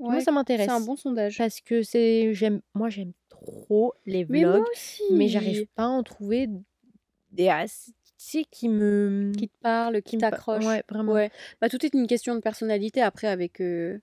[0.00, 0.66] Moi, ça m'intéresse.
[0.66, 1.38] C'est un bon sondage.
[1.38, 4.64] Parce que c'est, j'aime, moi, j'aime trop les vlogs,
[5.12, 6.48] mais, j'arrive pas à en trouver
[7.32, 7.48] des,
[8.20, 9.32] sais, qui me.
[9.36, 10.64] Qui te parle, qui, t'accroche.
[10.64, 11.12] Ouais, vraiment.
[11.12, 11.30] Ouais.
[11.60, 13.60] Bah, tout est une question de personnalité après avec.
[13.60, 14.00] Euh,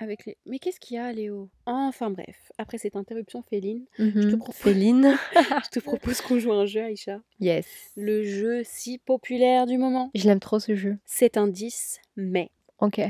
[0.00, 0.38] avec les...
[0.46, 1.50] Mais qu'est-ce qu'il y a, Léo?
[1.66, 4.54] Enfin bref, après cette interruption féline, je te mmh propose...
[4.54, 7.20] Féline Je te propose qu'on joue un jeu, Aïcha.
[7.40, 7.66] Yes.
[7.96, 10.12] Le jeu si populaire du moment.
[10.14, 10.98] Je l'aime trop, ce jeu.
[11.04, 12.52] C'est un 10 mai.
[12.78, 13.00] Ok.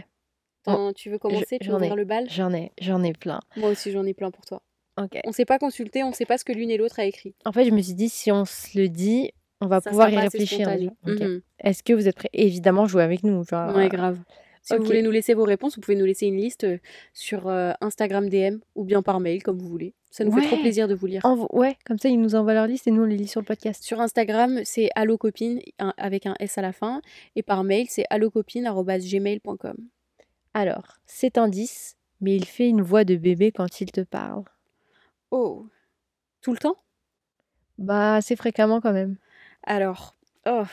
[0.95, 2.27] Tu veux commencer Tu veux ouvrir le bal?
[2.31, 3.41] J'en ai, j'en ai plein.
[3.57, 4.63] Moi aussi, j'en ai plein pour toi.
[5.01, 5.19] Ok.
[5.25, 7.35] On s'est pas consulté, on sait pas ce que l'une et l'autre a écrit.
[7.45, 10.17] En fait, je me suis dit, si on se le dit, On va pouvoir y
[10.17, 10.69] réfléchir.
[11.05, 12.31] Mmh Est-ce que vous êtes prêts?
[12.33, 13.45] Évidemment, jouer avec nous.
[13.45, 14.19] Genre, ouais, grave.
[14.63, 16.67] Si vous voulez nous laisser vos réponses, vous pouvez nous laisser une liste
[17.15, 17.49] sur
[17.81, 19.95] Instagram DM ou bien par mail, comme vous voulez.
[20.11, 21.23] Ça nous fait trop plaisir de vous lire.
[21.53, 23.47] Ouais, comme ça, ils nous envoient leur liste et nous, on les lit sur le
[23.47, 23.83] podcast.
[23.85, 25.61] Sur Instagram, c'est allocopine
[25.97, 27.03] avec un S à la fin.
[27.37, 29.77] Et par mail, c'est allocopine.gmail.com.
[30.59, 34.43] Alors, c'est un 10, mais il fait une voix de bébé quand il te parle.
[35.31, 35.69] Oh
[36.41, 36.75] Tout le temps?
[37.79, 39.19] Bah, assez fréquemment quand même.
[39.63, 40.17] Alors,
[40.47, 40.65] oh,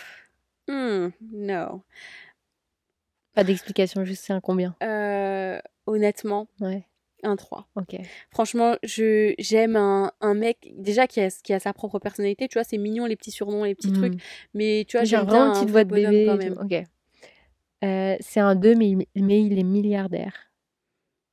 [0.67, 1.83] hmm, non.
[3.35, 4.75] Pas d'explication, juste c'est un combien?
[4.81, 6.87] Euh, Honnêtement, ouais.
[7.21, 7.67] un 3.
[7.75, 7.95] Ok.
[8.31, 12.47] Franchement, je j'aime un, un, mec déjà qui a, qui a sa propre personnalité.
[12.47, 14.15] Tu vois, c'est mignon les petits surnoms, les petits trucs.
[14.15, 14.19] Hmm.
[14.55, 16.57] Mais tu vois, j'aime bien une petite voix de bébé quand même.
[16.59, 16.87] Ok.
[17.85, 20.51] Euh, c'est un 2, mais, mais il est milliardaire.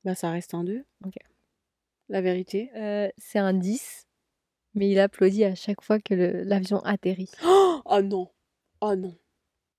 [0.03, 0.83] Bah, ça reste un 2.
[1.05, 1.15] Ok.
[2.09, 2.69] La vérité.
[2.75, 4.07] Euh, c'est un 10,
[4.75, 7.31] mais il applaudit à chaque fois que l'avion atterrit.
[7.85, 8.29] Oh non
[8.79, 9.13] Oh non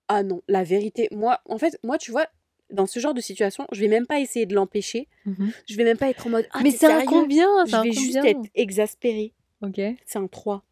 [0.08, 1.08] Ah non, la vérité.
[1.10, 2.26] Moi, en fait, moi, tu vois,
[2.70, 5.08] dans ce genre de situation, je vais même pas essayer de l'empêcher.
[5.24, 6.46] Mmh je vais même pas être en mode.
[6.52, 7.48] Ah, mais c'est un combien?
[7.66, 9.32] Je vais juste être exaspérée.
[9.62, 9.80] Ok.
[10.04, 10.64] C'est un 3.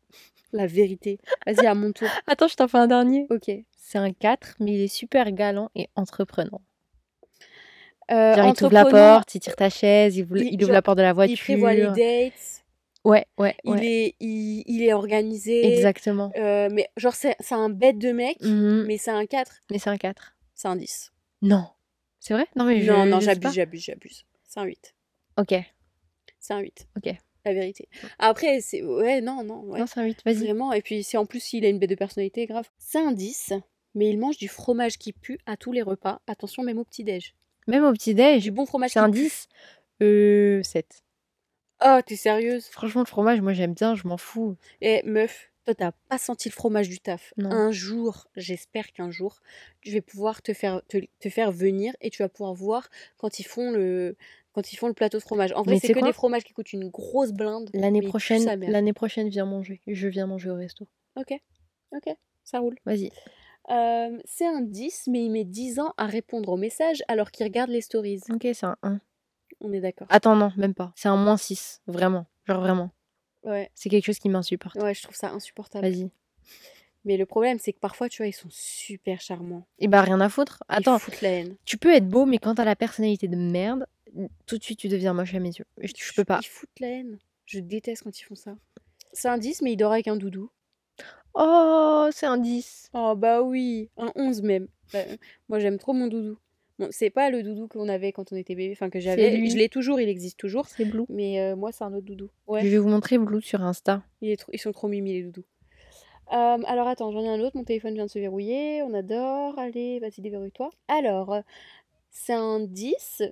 [0.53, 1.19] La vérité.
[1.47, 2.09] Vas-y, à mon tour.
[2.27, 3.27] Attends, je t'en fais un dernier.
[3.31, 3.51] Ok.
[3.77, 6.61] C'est un 4, mais il est super galant et entreprenant.
[8.11, 11.03] Euh, genre, il t'ouvre la porte, il tire ta chaise, il, ouvre la porte de
[11.03, 11.35] la voiture.
[11.35, 12.65] Il prévoit les dates.
[13.05, 13.57] Ouais, ouais.
[13.65, 15.75] Il, Est, il, est organisé.
[15.75, 16.31] Exactement.
[16.37, 19.63] Euh, mais genre, c'est un bête de mec, mmh mais c'est un 4.
[19.71, 20.37] Mais c'est un 4.
[20.55, 21.13] C'est un 10.
[21.43, 21.67] Non.
[22.21, 22.47] C'est vrai?
[22.55, 24.25] Non, mais je, Non, non, j'abuse, j'abuse, j'abuse.
[24.45, 24.95] C'est un 8.
[25.39, 25.55] Ok.
[26.39, 26.87] C'est un 8.
[26.97, 27.15] Ok.
[27.45, 27.89] La vérité.
[28.19, 28.83] Après, c'est.
[28.83, 29.61] Ouais, non, non.
[29.65, 29.81] Ouais.
[29.81, 30.37] Non, c'est un 8, vas-y.
[30.37, 30.73] Vraiment.
[30.73, 32.69] Et puis, si en plus, il a une bête de personnalité, grave.
[32.79, 33.53] C'est un 10,
[33.95, 36.21] mais il mange du fromage qui pue à tous les repas.
[36.27, 37.35] Attention, même au petit-déj.
[37.67, 39.49] Même au petit-déj Du bon fromage C'est un 10
[40.03, 40.63] Euh.
[40.63, 41.03] 7.
[41.85, 42.67] Oh, t'es sérieuse?
[42.67, 44.57] Franchement, le fromage, moi j'aime bien, je m'en fous.
[44.81, 47.35] Eh, meuf, toi t'as pas senti le fromage du taf.
[47.39, 49.41] Un jour, j'espère qu'un jour,
[49.81, 53.45] je vais pouvoir te faire, te, faire venir et tu vas pouvoir voir quand ils
[53.45, 54.17] font le,
[54.53, 55.53] quand ils font le plateau de fromage.
[55.53, 57.71] En vrai, c'est que des fromages qui coûtent une grosse blinde.
[57.75, 59.81] L'année prochaine, l'année prochaine, viens manger.
[59.87, 60.87] Je viens manger au resto.
[61.17, 61.33] Ok,
[61.93, 62.77] ok, ça roule.
[62.87, 63.11] Vas-y.
[63.71, 67.47] Euh, c'est un 10, mais il met 10 ans à répondre aux messages alors qu'il
[67.47, 68.21] regarde les stories.
[68.31, 69.01] Ok, c'est un 1.
[69.61, 70.09] On est d'accord.
[70.11, 70.93] Attends, non, même pas.
[70.97, 72.27] C'est un moins 6, vraiment.
[72.47, 72.91] Genre vraiment.
[73.45, 73.71] Ouais.
[73.75, 74.77] C'est quelque chose qui m'insupporte.
[74.77, 75.87] Ouais, je trouve ça insupportable.
[75.87, 76.11] Vas-y.
[77.05, 79.67] Mais le problème, c'est que parfois, tu vois, ils sont super charmants.
[79.79, 80.63] Et bah, rien à foutre.
[80.69, 80.99] Attends.
[80.99, 81.57] Ils la haine.
[81.65, 83.87] Tu peux être beau, mais quand t'as la personnalité de merde,
[84.47, 85.67] tout de suite, tu deviens moche à mes yeux.
[85.79, 86.41] Je, je peux pas.
[86.43, 87.19] Ils foutent la haine.
[87.47, 88.57] Je déteste quand ils font ça.
[89.13, 90.51] C'est un 10, mais il dort avec un doudou.
[91.35, 92.91] Oh, c'est un 10.
[92.95, 93.91] Oh, bah oui.
[93.97, 94.69] Un 11 même.
[94.93, 95.01] Bah,
[95.49, 96.39] moi, j'aime trop mon doudou
[96.91, 99.49] c'est pas le doudou qu'on avait quand on était bébé, enfin que j'avais.
[99.49, 100.67] Je l'ai toujours, il existe toujours.
[100.67, 101.05] C'est Blue.
[101.09, 102.31] Mais euh, moi, c'est un autre doudou.
[102.47, 102.63] Ouais.
[102.63, 104.03] Je vais vous montrer Blue sur Insta.
[104.21, 105.45] Ils sont trop mimi les doudous.
[106.33, 107.57] Euh, alors attends, j'en ai un autre.
[107.57, 108.83] Mon téléphone vient de se verrouiller.
[108.83, 109.59] On adore.
[109.59, 110.71] Allez, vas-y, déverrouille-toi.
[110.89, 111.37] Alors,
[112.11, 113.23] c'est un 10,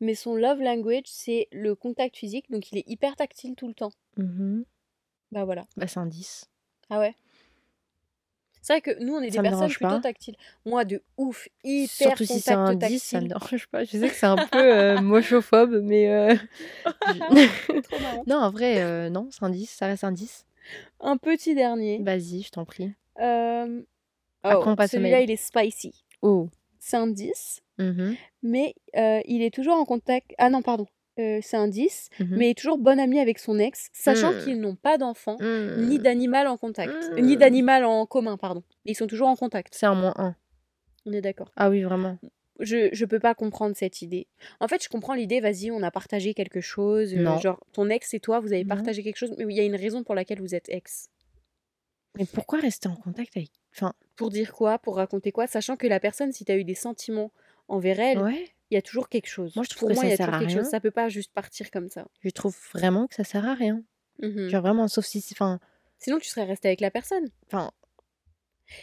[0.00, 2.50] mais son love language, c'est le contact physique.
[2.50, 3.92] Donc, il est hyper tactile tout le temps.
[4.16, 4.62] Mmh
[5.32, 5.64] bah voilà.
[5.76, 6.50] Bah, c'est un 10.
[6.88, 7.14] Ah ouais
[8.62, 10.36] c'est vrai que nous, on est des personnes plutôt tactiles.
[10.66, 13.84] Moi, de ouf, hyper Surtout si c'est un 10, ça me dérange pas.
[13.84, 16.10] Je sais que c'est un peu euh, mochophobe, mais...
[16.10, 16.34] Euh...
[17.82, 18.22] Trop marrant.
[18.26, 20.44] Non, en vrai, euh, non, c'est un 10, ça reste un 10.
[21.00, 22.02] Un petit dernier.
[22.02, 22.92] Vas-y, je t'en prie.
[23.18, 23.80] Euh...
[24.44, 26.04] Oh, celui-là, il est spicy.
[26.20, 26.48] Oh.
[26.80, 28.12] C'est un 10, mmh
[28.42, 30.32] mais euh, il est toujours en contact...
[30.38, 30.86] Ah non, pardon.
[31.18, 34.32] Euh, c'est un 10, mmh mais il est toujours bon ami avec son ex, sachant
[34.32, 34.44] mmh.
[34.44, 38.64] qu'ils n'ont pas d'enfant, ni d'animal en contact, ni d'animal en commun, pardon.
[38.86, 39.74] Ils sont toujours en contact.
[39.74, 40.34] C'est un moins 1.
[41.06, 41.52] On est d'accord.
[41.56, 42.18] Ah oui, vraiment.
[42.60, 44.26] Je, je peux pas comprendre cette idée.
[44.60, 47.14] En fait, je comprends l'idée, vas-y, on a partagé quelque chose.
[47.40, 49.76] Genre, ton ex et toi, vous avez partagé quelque chose, mais il y a une
[49.76, 51.08] raison pour laquelle vous êtes ex.
[52.18, 53.50] Mais pourquoi rester en contact avec.
[53.74, 53.94] Enfin...
[54.16, 56.74] Pour dire quoi Pour raconter quoi Sachant que la personne, si tu as eu des
[56.74, 57.32] sentiments
[57.68, 59.54] envers elle, ouais il y a toujours quelque chose.
[59.56, 60.48] Moi, je trouve que ça sert à rien.
[60.48, 60.66] Chose.
[60.66, 62.06] Ça peut pas juste partir comme ça.
[62.22, 63.82] Je trouve vraiment que ça sert à rien.
[64.20, 65.58] Mmh Genre vraiment, sauf si, enfin.
[65.98, 67.28] Sinon, tu serais resté avec la personne.
[67.46, 67.72] Enfin.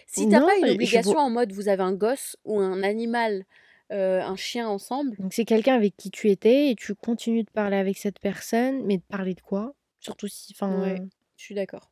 [0.05, 3.45] Si t'as pas une obligation en mode vous avez un gosse ou un animal,
[3.93, 5.15] euh, un chien ensemble.
[5.15, 8.83] Donc c'est quelqu'un avec qui tu étais et tu continues de parler avec cette personne,
[8.83, 9.73] mais de parler de quoi?
[10.01, 10.81] Surtout si, enfin.
[10.81, 11.01] Ouais,
[11.37, 11.89] je suis d'accord.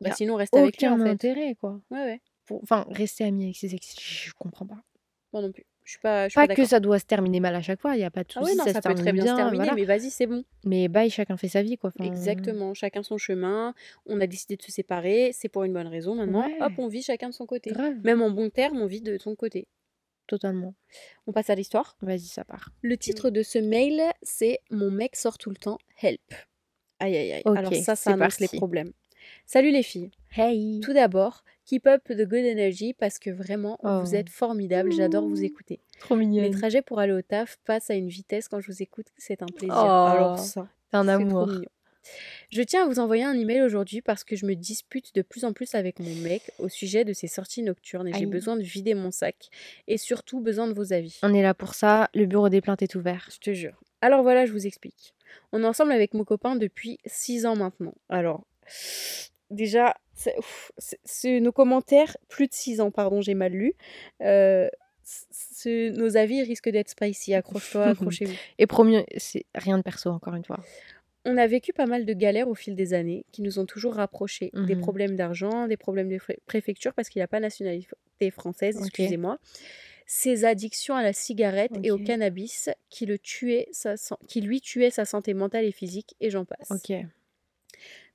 [0.00, 1.08] Bah, sinon, reste avec lui en fait.
[1.08, 1.80] intérêt quoi.
[1.90, 2.20] Ouais ouais.
[2.62, 4.82] Enfin, rester ami avec ses ex, je comprends pas.
[5.32, 5.66] Moi non plus.
[5.88, 8.04] Je suis pas, pas, que ça doit se terminer mal à chaque fois, il n'y
[8.04, 8.44] a pas de souci.
[8.46, 10.44] Ah ouais, non, ça, peut très bien, se terminer, mais vas-y, c'est bon.
[10.66, 11.90] Mais bye, chacun fait sa vie, quoi.
[11.98, 13.72] Exactement, chacun son chemin.
[14.04, 16.14] On a décidé de se séparer, c'est pour une bonne raison.
[16.14, 17.72] Maintenant, hop, on vit chacun de son côté.
[18.04, 19.66] Même en bon terme, on vit de son côté.
[20.26, 20.74] Totalement.
[21.26, 22.68] On passe à l'histoire Vas-y, ça part.
[22.82, 26.20] Le titre de ce mail, c'est Mon mec sort tout le temps, help.
[26.98, 27.42] Aïe, aïe, aïe.
[27.46, 28.92] Alors ça, ça annonce les problèmes.
[29.46, 30.10] Salut les filles.
[30.36, 30.80] Hey.
[30.80, 34.14] Tout d'abord, keep up the good energy parce que vraiment, vous Oh.
[34.14, 34.92] êtes formidables.
[34.92, 35.80] J'adore vous écouter.
[36.00, 36.50] Trop Mes mignonne.
[36.52, 39.06] trajets pour aller au taf passent à une vitesse quand je vous écoute.
[39.16, 39.74] C'est un plaisir.
[39.76, 39.80] Oh.
[39.80, 41.46] Alors ça, un amour.
[41.46, 41.62] mignon.
[42.50, 45.44] Je tiens à vous envoyer un email aujourd'hui parce que je me dispute de plus
[45.44, 48.62] en plus avec mon mec au sujet de ses sorties nocturnes et j'ai besoin de
[48.62, 49.50] vider mon sac
[49.88, 51.18] et surtout besoin de vos avis.
[51.22, 52.08] On est là pour ça.
[52.14, 53.28] Le bureau des plaintes est ouvert.
[53.30, 53.78] Je te jure.
[54.00, 55.12] Alors voilà, je vous explique.
[55.52, 57.92] On est ensemble avec mon copain depuis 6 ans maintenant.
[58.08, 58.46] Alors,
[59.50, 59.94] déjà,
[60.38, 60.72] ouf,
[61.24, 63.74] nos commentaires, plus de 6 ans, pardon, j'ai mal lu.
[64.22, 64.68] Euh,
[65.66, 67.34] nos avis risquent d'être spicy.
[67.34, 67.86] Accroche-toi,
[68.20, 68.34] accrochez-vous.
[68.58, 70.60] Et promis, c'est rien de perso, encore une fois.
[71.24, 73.94] On a vécu pas mal de galères au fil des années qui nous ont toujours
[73.94, 74.50] rapprochés.
[74.54, 74.80] Des Mhm.
[74.80, 79.38] problèmes d'argent, des problèmes de préfecture parce qu'il n'a pas nationalité française, excusez-moi.
[80.06, 83.18] Ses addictions à la cigarette et au cannabis qui, le
[83.72, 86.70] sa san- qui lui tuaient sa santé mentale et physique, et j'en passe.
[86.70, 86.96] Ok.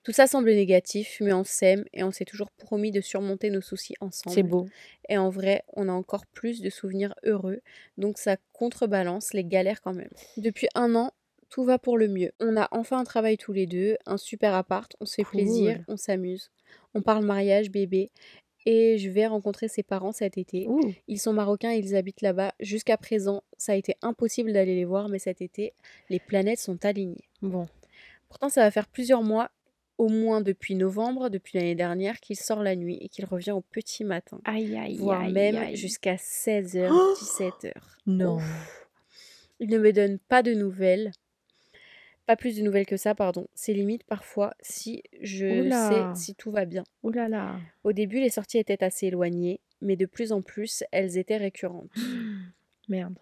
[0.04, 3.62] Tout ça semble négatif, mais on s'aime et on s'est toujours promis de surmonter nos
[3.62, 4.36] soucis ensemble.
[4.36, 4.68] C'est beau.
[5.08, 7.62] Et en vrai, on a encore plus de souvenirs heureux,
[7.98, 10.12] donc ça contrebalance les galères quand même.
[10.38, 11.12] Depuis un an,
[11.50, 12.32] tout va pour le mieux.
[12.40, 15.84] On a enfin un travail tous les deux, un super appart, on se fait plaisir,
[15.88, 16.52] on s'amuse.
[16.96, 18.12] On parle mariage, bébé,
[18.66, 20.68] et je vais rencontrer ses parents cet été.
[20.68, 20.94] Ouh.
[21.08, 22.54] Ils sont marocains, ils habitent là-bas.
[22.60, 25.74] Jusqu'à présent, ça a été impossible d'aller les voir, mais cet été,
[26.10, 27.30] les planètes sont alignées.
[27.42, 27.68] Bon.
[28.30, 29.52] Pourtant, ça va faire plusieurs mois,
[29.98, 33.62] au moins depuis novembre, depuis l'année dernière, qu'il sort la nuit et qu'il revient au
[33.62, 37.74] petit matin, Aïe, aïe, voire aïe, même jusqu'à 16h, Oh 17h.
[38.08, 38.40] Non.
[39.60, 41.12] Il ne me donne pas de nouvelles.
[42.26, 43.48] Pas plus de nouvelles que ça, pardon.
[43.54, 45.90] C'est limite parfois si je Oula.
[46.16, 46.84] sais si tout va bien.
[47.04, 47.58] Ouh là là.
[47.84, 51.92] Au début, les sorties étaient assez éloignées, mais de plus en plus, elles étaient récurrentes.
[52.88, 53.18] Merde.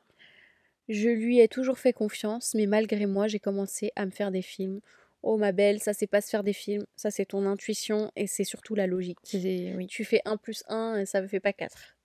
[0.87, 4.41] Je lui ai toujours fait confiance, mais malgré moi, j'ai commencé à me faire des
[4.41, 4.81] films.
[5.23, 8.27] Oh ma belle, ça c'est pas se faire des films, ça c'est ton intuition et
[8.27, 9.19] c'est surtout la logique.
[9.33, 9.87] Oui.
[9.87, 11.95] Tu fais 1 plus 1 et ça ne fait pas 4.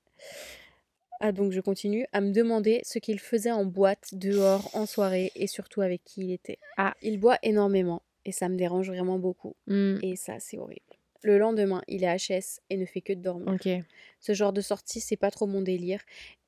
[1.21, 5.33] Ah donc je continue à me demander ce qu'il faisait en boîte, dehors, en soirée
[5.35, 6.59] et surtout avec qui il était.
[6.77, 6.95] Ah.
[7.01, 9.57] Il boit énormément et ça me dérange vraiment beaucoup.
[9.67, 10.96] Hmm, Et ça c'est horrible.
[11.27, 13.49] Le lendemain, il est HS et ne fait que de dormir.
[13.49, 13.69] Ok.
[14.21, 16.01] Ce genre de sortie, c'est pas trop mon délire.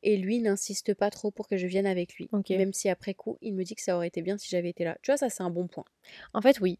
[0.04, 2.28] Et lui n'insiste pas trop pour que je vienne avec lui.
[2.32, 2.50] Ok.
[2.50, 4.84] Même si après coup, il me dit que ça aurait été bien si j'avais été
[4.84, 4.96] là.
[5.02, 5.84] Tu vois, ça c'est un bon point.
[6.32, 6.78] En fait, oui.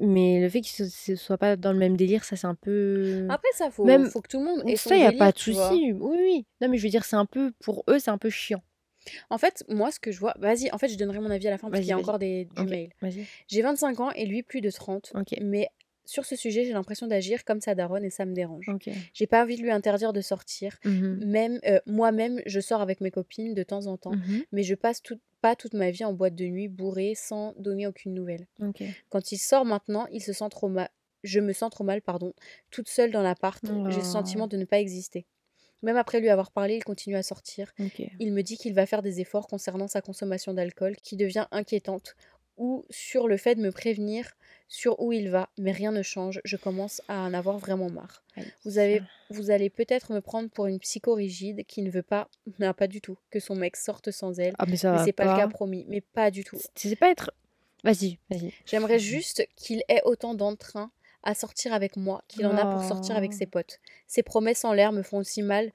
[0.00, 3.26] Mais le fait qu'il ne soit pas dans le même délire, ça c'est un peu.
[3.28, 5.30] Après ça, faut, Même- faut que tout le monde ait ça, il n'y a pas
[5.30, 5.92] de souci.
[5.92, 6.46] Oui, oui.
[6.62, 7.52] Non, mais je veux dire, c'est un peu.
[7.60, 8.62] Pour eux, c'est un peu chiant.
[9.28, 10.32] En fait, moi, ce que je vois...
[10.38, 12.18] Vas-y, en fait, je donnerai mon avis à la fin parce qu'il y a encore
[12.18, 12.68] des, du Ok.
[12.70, 12.90] mail.
[13.02, 13.26] Vas-y.
[13.48, 15.12] J'ai 25 ans et lui plus de 30.
[15.14, 15.36] Ok.
[15.42, 15.68] Mais
[16.04, 18.66] sur ce sujet, j'ai l'impression d'agir comme sa daronne et ça me dérange.
[19.12, 20.78] J'ai pas envie de lui interdire de sortir.
[20.84, 21.24] Mhm.
[21.24, 24.44] Même euh, moi-même, je sors avec mes copines de temps en temps, Mhm.
[24.52, 27.86] mais je passe tout- pas toute ma vie en boîte de nuit bourrée sans donner
[27.86, 28.46] aucune nouvelle.
[29.10, 30.88] Quand il sort maintenant, il se sent trop mal.
[31.22, 32.34] Je me sens trop mal, pardon,
[32.70, 33.62] toute seule dans l'appart.
[33.64, 34.02] J'ai le Oh.
[34.02, 35.26] sentiment de ne pas exister.
[35.82, 37.72] Même après lui avoir parlé, il continue à sortir.
[38.20, 42.14] Il me dit qu'il va faire des efforts concernant sa consommation d'alcool qui devient inquiétante
[42.56, 44.32] ou sur le fait de me prévenir
[44.68, 46.40] sur où il va, mais rien ne change.
[46.44, 48.22] Je commence à en avoir vraiment marre.
[48.64, 52.72] Vous avez vous allez peut-être me prendre pour une psychorigide qui ne veut pas, non,
[52.72, 54.54] pas du tout, que son mec sorte sans elle.
[54.58, 56.58] Ah, mais ça mais c'est pas le cas promis, mais pas du tout.
[56.74, 57.30] C'est pas être.
[57.84, 58.52] Vas-y, vas-y.
[58.64, 60.90] J'aimerais juste qu'il ait autant d'entrain
[61.22, 63.36] à sortir avec moi qu'il en a pour sortir avec Oh.
[63.38, 63.78] ses potes.
[64.06, 65.70] Ses promesses en l'air me font aussi mal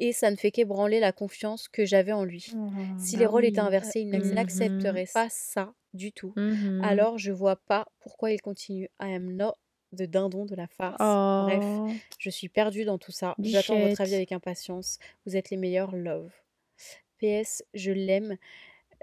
[0.00, 2.52] et ça ne fait qu'ébranler la confiance que j'avais en lui.
[2.98, 4.32] Si les rôles étaient inversés, il Mhm.
[4.34, 6.34] n'accepterait pas ça du tout.
[6.82, 8.88] Alors je vois pas pourquoi il continue.
[9.00, 9.54] I am not
[9.96, 10.96] the dindon de la farce.
[10.98, 11.88] Bref, Oh.
[12.18, 13.34] je suis perdue dans tout ça.
[13.40, 14.98] J'attends votre avis avec impatience.
[15.26, 16.32] Vous êtes les meilleurs, love.
[17.18, 18.36] PS, je l'aime,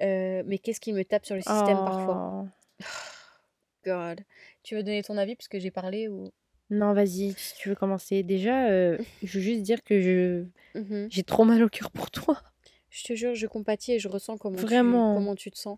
[0.02, 2.46] euh, mais qu'est-ce qu'il me tape sur le système parfois?
[2.80, 2.84] Oh.
[3.86, 4.22] God.
[4.64, 6.32] Tu veux donner ton avis parce que j'ai parlé ou
[6.70, 8.24] Non, vas-y, si tu veux commencer.
[8.24, 10.46] Déjà, euh, je veux juste dire que je
[10.80, 11.08] Mhm.
[11.10, 12.42] j'ai trop mal au cœur pour toi.
[12.90, 15.14] Je te jure, je compatis et je ressens comment, Vraiment.
[15.14, 15.78] Tu, comment tu te sens.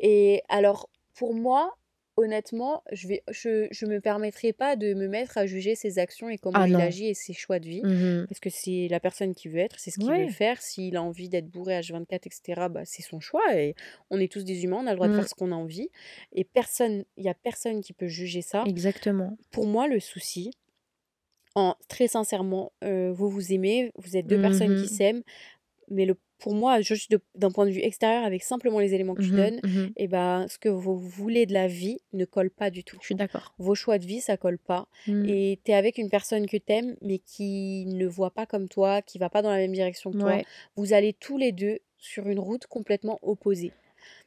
[0.00, 1.76] Et alors, pour moi,
[2.16, 6.28] honnêtement, je vais, je, je me permettrai pas de me mettre à juger ses actions
[6.28, 7.82] et comment Ah il agit et ses choix de vie.
[7.82, 8.26] Mhm.
[8.28, 10.26] Parce que c'est la personne qui veut être, c'est ce qu'il Ouais.
[10.26, 10.60] veut faire.
[10.62, 13.56] S'il a envie d'être bourré H24, etc., bah, c'est son choix.
[13.56, 13.74] Et
[14.10, 15.88] on est tous des humains, on a le droit de faire ce qu'on a envie.
[16.32, 18.64] Et personne, il y a personne qui peut juger ça.
[18.66, 19.36] Exactement.
[19.50, 20.52] Pour moi, le souci,
[21.56, 25.22] en très sincèrement, euh, vous vous aimez, vous êtes deux personnes qui s'aiment,
[25.90, 29.22] mais le, pour moi, juste d'un point de vue extérieur, avec simplement les éléments que
[29.22, 29.92] tu Mhm, donnes, mhm.
[29.96, 32.98] et ben, ce que vous voulez de la vie ne colle pas du tout.
[33.00, 33.54] Je suis d'accord.
[33.58, 34.88] Vos choix de vie, ça colle pas.
[35.06, 35.24] Mm.
[35.28, 39.00] Et tu es avec une personne que t'aimes, mais qui ne voit pas comme toi,
[39.02, 40.42] qui va pas dans la même direction que toi.
[40.76, 43.72] Vous allez tous les deux sur une route complètement opposée.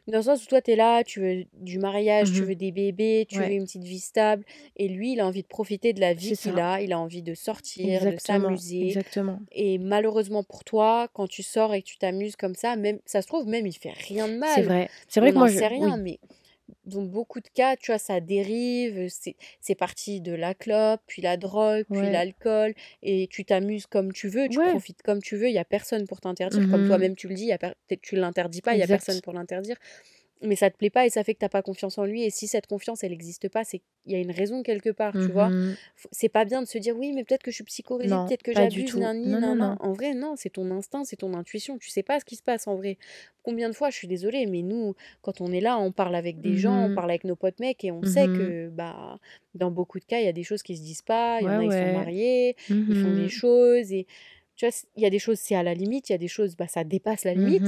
[0.07, 2.55] Dans le sens où toi, tu es là, tu veux du mariage, tu mmh veux
[2.55, 4.45] des bébés, tu veux une petite vie stable.
[4.77, 6.81] Et lui, il a envie de profiter de la vie qu'il a.
[6.81, 8.87] Il a envie de sortir, de s'amuser.
[8.87, 9.39] Exactement.
[9.51, 13.21] Et malheureusement pour toi, quand tu sors et que tu t'amuses comme ça, même ça
[13.21, 14.49] se trouve, même il fait rien de mal.
[14.55, 14.89] C'est vrai.
[15.07, 15.57] C'est vrai que moi, je...
[15.57, 16.19] sais rien, mais
[16.85, 19.07] dans beaucoup de cas, tu vois, ça dérive,
[19.61, 24.27] c'est parti de la clope, puis la drogue, puis l'alcool, et tu t'amuses comme tu
[24.29, 27.15] veux, tu profites comme tu veux, il n'y a personne pour t'interdire, comme mmh toi-même
[27.15, 27.57] tu le dis, y a
[28.01, 29.75] tu ne l'interdis pas, il n'y a personne pour l'interdire
[30.41, 32.29] mais ça te plaît pas et ça fait que t'as pas confiance en lui et
[32.29, 35.31] si cette confiance elle n'existe pas c'est qu'il y a une raison quelque part tu
[35.31, 35.49] vois.
[35.49, 35.75] Mmh
[36.11, 38.53] c'est pas bien de se dire oui mais peut-être que je suis psychorégée peut-être que
[38.53, 42.03] j'abuse non, non, non, en vrai non c'est ton instinct c'est ton intuition tu sais
[42.03, 42.97] pas ce qui se passe en vrai.
[43.43, 46.39] Combien de fois je suis désolée mais nous quand on est là on parle avec
[46.39, 49.19] des gens on mmh parle avec nos potes mecs et on sait mmh que bah
[49.55, 51.47] dans beaucoup de cas il y a des choses qui se disent pas il y
[51.47, 54.05] en a qui sont mariés ils font des choses et
[54.55, 56.27] tu vois il y a des choses c'est à la limite il y a des
[56.27, 57.63] choses bah ça dépasse la limite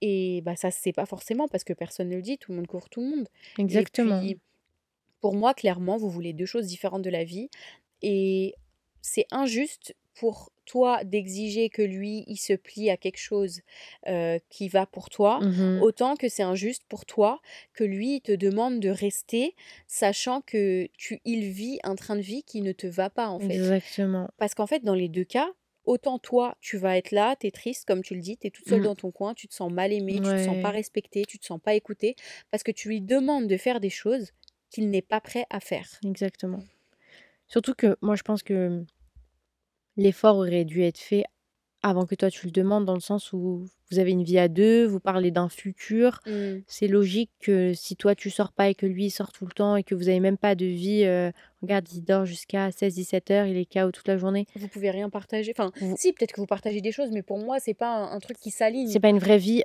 [0.00, 2.66] et bah, ça, c'est pas forcément parce que personne ne le dit, tout le monde
[2.66, 3.28] court tout le monde.
[3.58, 4.20] Exactement.
[4.20, 4.40] Et puis,
[5.20, 7.50] pour moi, clairement, vous voulez deux choses différentes de la vie.
[8.02, 8.54] Et
[9.02, 13.60] c'est injuste pour toi d'exiger que lui, il se plie à quelque chose
[14.50, 17.40] qui va pour toi, mmh autant que c'est injuste pour toi
[17.72, 19.54] que lui, il te demande de rester,
[19.86, 23.38] sachant que tu, il vit un train de vie qui ne te va pas, en
[23.38, 23.54] fait.
[23.54, 24.28] Exactement.
[24.36, 25.48] Parce qu'en fait, dans les deux cas,
[25.88, 28.50] autant toi, tu vas être là, tu es triste, comme tu le dis, tu es
[28.50, 28.84] toute seule mmh.
[28.84, 31.46] dans ton coin, tu te sens mal aimé, tu te sens pas respecté, tu te
[31.46, 32.14] sens pas écouté,
[32.50, 34.32] parce que tu lui demandes de faire des choses
[34.70, 35.88] qu'il n'est pas prêt à faire.
[36.04, 36.62] Exactement.
[37.46, 38.84] Surtout que moi, je pense que
[39.96, 41.24] l'effort aurait dû être fait
[41.82, 44.48] avant que toi tu le demandes, dans le sens où vous avez une vie à
[44.48, 46.20] deux, vous parlez d'un futur.
[46.26, 46.60] Mmh.
[46.66, 49.52] C'est logique que si toi tu sors pas et que lui il sort tout le
[49.52, 51.30] temps et que vous avez même pas de vie, euh,
[51.62, 54.46] regarde, il dort jusqu'à 16-17 heures, il est KO toute la journée.
[54.56, 55.52] Vous pouvez rien partager.
[55.56, 58.38] Enfin, si, peut-être que vous partagez des choses, mais pour moi, c'est pas un, truc
[58.38, 58.88] qui s'aligne.
[58.88, 59.62] C'est pas une vraie vie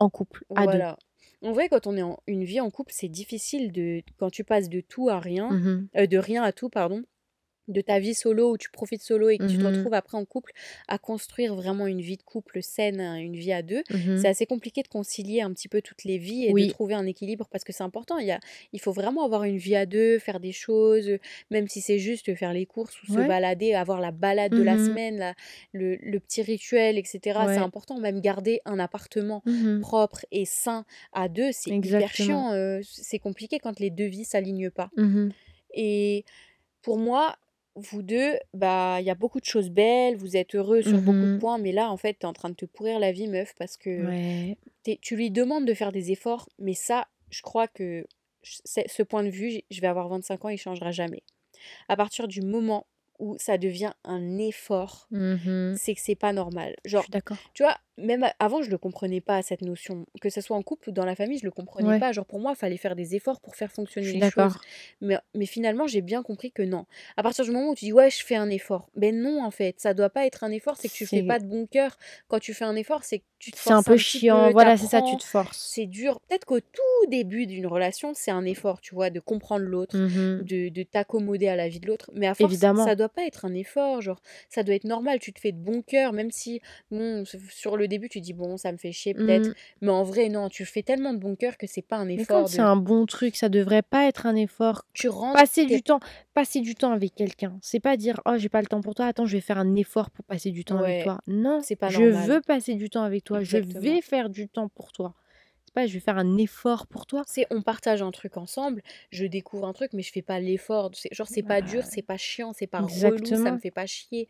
[0.00, 0.98] en couple, à voilà.
[1.42, 4.44] En vrai, quand on est en une vie en couple, c'est difficile de quand tu
[4.44, 7.04] passes de tout à rien, mmh euh, de rien à tout, pardon
[7.68, 10.18] de ta vie solo où tu profites solo et que tu te mmh retrouves après
[10.18, 10.52] en couple
[10.88, 14.28] à construire vraiment une vie de couple saine, hein, une vie à deux, mmh c'est
[14.28, 17.48] assez compliqué de concilier un petit peu toutes les vies et de trouver un équilibre
[17.50, 18.18] parce que c'est important.
[18.18, 18.40] Il, y a,
[18.72, 21.10] il faut vraiment avoir une vie à deux, faire des choses,
[21.50, 24.76] même si c'est juste faire les courses ou se balader, avoir la balade de la
[24.76, 25.34] mmh semaine,
[25.72, 27.20] le, petit rituel, etc.
[27.46, 27.98] C'est important.
[27.98, 29.42] Même garder un appartement
[29.80, 32.52] propre et sain à deux, c'est hyper chiant.
[32.52, 34.90] Euh, c'est compliqué quand les deux vies s'alignent pas.
[35.74, 36.24] Et
[36.82, 37.36] pour moi,
[37.76, 41.26] vous deux, bah, il y a beaucoup de choses belles, vous êtes heureux sur beaucoup
[41.26, 43.12] de mmh points, mais là, en fait, tu es en train de te pourrir la
[43.12, 44.54] vie, meuf, parce que
[45.00, 48.06] tu lui demandes de faire des efforts, mais ça, je crois que
[48.42, 51.22] ce point de vue, je vais avoir 25 ans, il changera jamais.
[51.88, 52.86] À partir du moment
[53.18, 56.74] où ça devient un effort, mmh c'est que c'est pas normal.
[56.84, 57.36] Genre, d'accord.
[57.52, 60.06] Tu vois, même avant, je le comprenais pas, cette notion.
[60.20, 62.12] Que ce soit en couple ou dans la famille, je le comprenais pas.
[62.12, 64.56] Genre, pour moi, il fallait faire des efforts pour faire fonctionner les choses.
[65.00, 66.86] Mais, mais finalement, j'ai bien compris que non.
[67.16, 68.90] À partir du moment où tu dis, ouais, je fais un effort.
[68.96, 71.38] Ben non, en fait, ça doit pas être un effort, c'est que tu fais pas
[71.38, 71.96] de bon cœur.
[72.28, 73.66] Quand tu fais un effort, c'est que tu te forces.
[73.84, 75.70] C'est un peu chiant, voilà, c'est ça, tu te forces.
[75.72, 76.20] C'est dur.
[76.28, 80.42] Peut-être qu'au tout début d'une relation, c'est un effort, tu vois, de comprendre l'autre, mmh
[80.44, 82.10] de, de t'accommoder à la vie de l'autre.
[82.14, 82.84] Mais à force, Évidemment.
[82.84, 84.00] ça doit pas être un effort.
[84.00, 85.18] Genre, ça doit être normal.
[85.18, 88.56] Tu te fais de bon cœur, même si, bon, sur le début, tu dis, bon,
[88.56, 89.48] ça me fait chier peut-être.
[89.48, 89.54] Mmh.
[89.82, 92.48] Mais en vrai, non, tu fais tellement de bon cœur que c'est pas un effort.
[92.48, 94.84] c'est un bon truc, ça devrait pas être un effort.
[94.92, 95.38] Tu rentres.
[95.38, 96.00] Passer du temps,
[96.34, 97.58] passer du temps avec quelqu'un.
[97.60, 99.74] C'est pas dire, oh, j'ai pas le temps pour toi, attends, je vais faire un
[99.76, 101.20] effort pour passer du temps avec toi.
[101.26, 104.68] Non, c'est pas Je veux passer du temps avec toi, je vais faire du temps
[104.68, 105.14] pour toi
[105.74, 107.22] pas, je vais faire un effort pour toi.
[107.26, 110.90] C'est on partage un truc ensemble, je découvre un truc, mais je fais pas l'effort.
[111.12, 114.28] Genre, c'est pas dur, c'est pas chiant, c'est pas relou, ça me fait pas chier.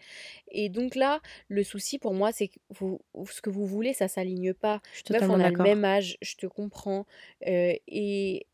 [0.51, 4.09] Et donc là, le souci pour moi, c'est que vous, ce que vous voulez, ça
[4.09, 4.81] s'aligne pas.
[4.95, 7.07] Je on a le même âge, je te comprends.
[7.47, 8.47] Euh, et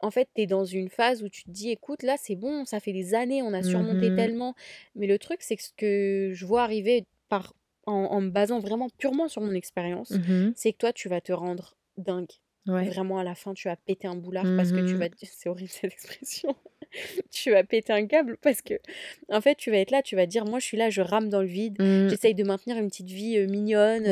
[0.00, 2.64] en fait, tu es dans une phase où tu te dis, écoute, là, c'est bon,
[2.64, 4.54] ça fait des années, on a surmonté mmh tellement.
[4.94, 7.54] Mais le truc, c'est que ce que je vois arriver par,
[7.86, 11.32] en, me basant vraiment purement sur mon expérience, mmh c'est que toi, tu vas te
[11.32, 12.32] rendre dingue.
[12.66, 15.08] Vraiment, à la fin, tu vas péter un boulard parce que tu mmh vas.
[15.22, 16.54] C'est horrible cette expression.
[17.30, 18.74] tu vas péter un câble parce que,
[19.30, 21.30] en fait, tu vas être là, tu vas dire Moi, je suis là, je rame
[21.30, 21.80] dans le vide.
[21.80, 22.10] Mmh.
[22.10, 24.04] J'essaye de maintenir une petite vie mignonne,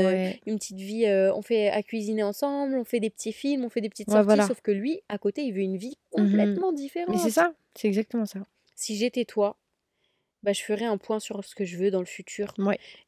[0.47, 1.05] une petite vie.
[1.35, 4.47] on fait à cuisiner ensemble, on fait des petits films, on fait des petites sorties.
[4.47, 7.15] Sauf que lui, à côté, il veut une vie mmh complètement différente.
[7.15, 8.41] Mais c'est ça, c'est exactement ça.
[8.75, 9.59] Si j'étais toi,
[10.43, 12.55] bah, je ferais un point sur ce que je veux dans le futur.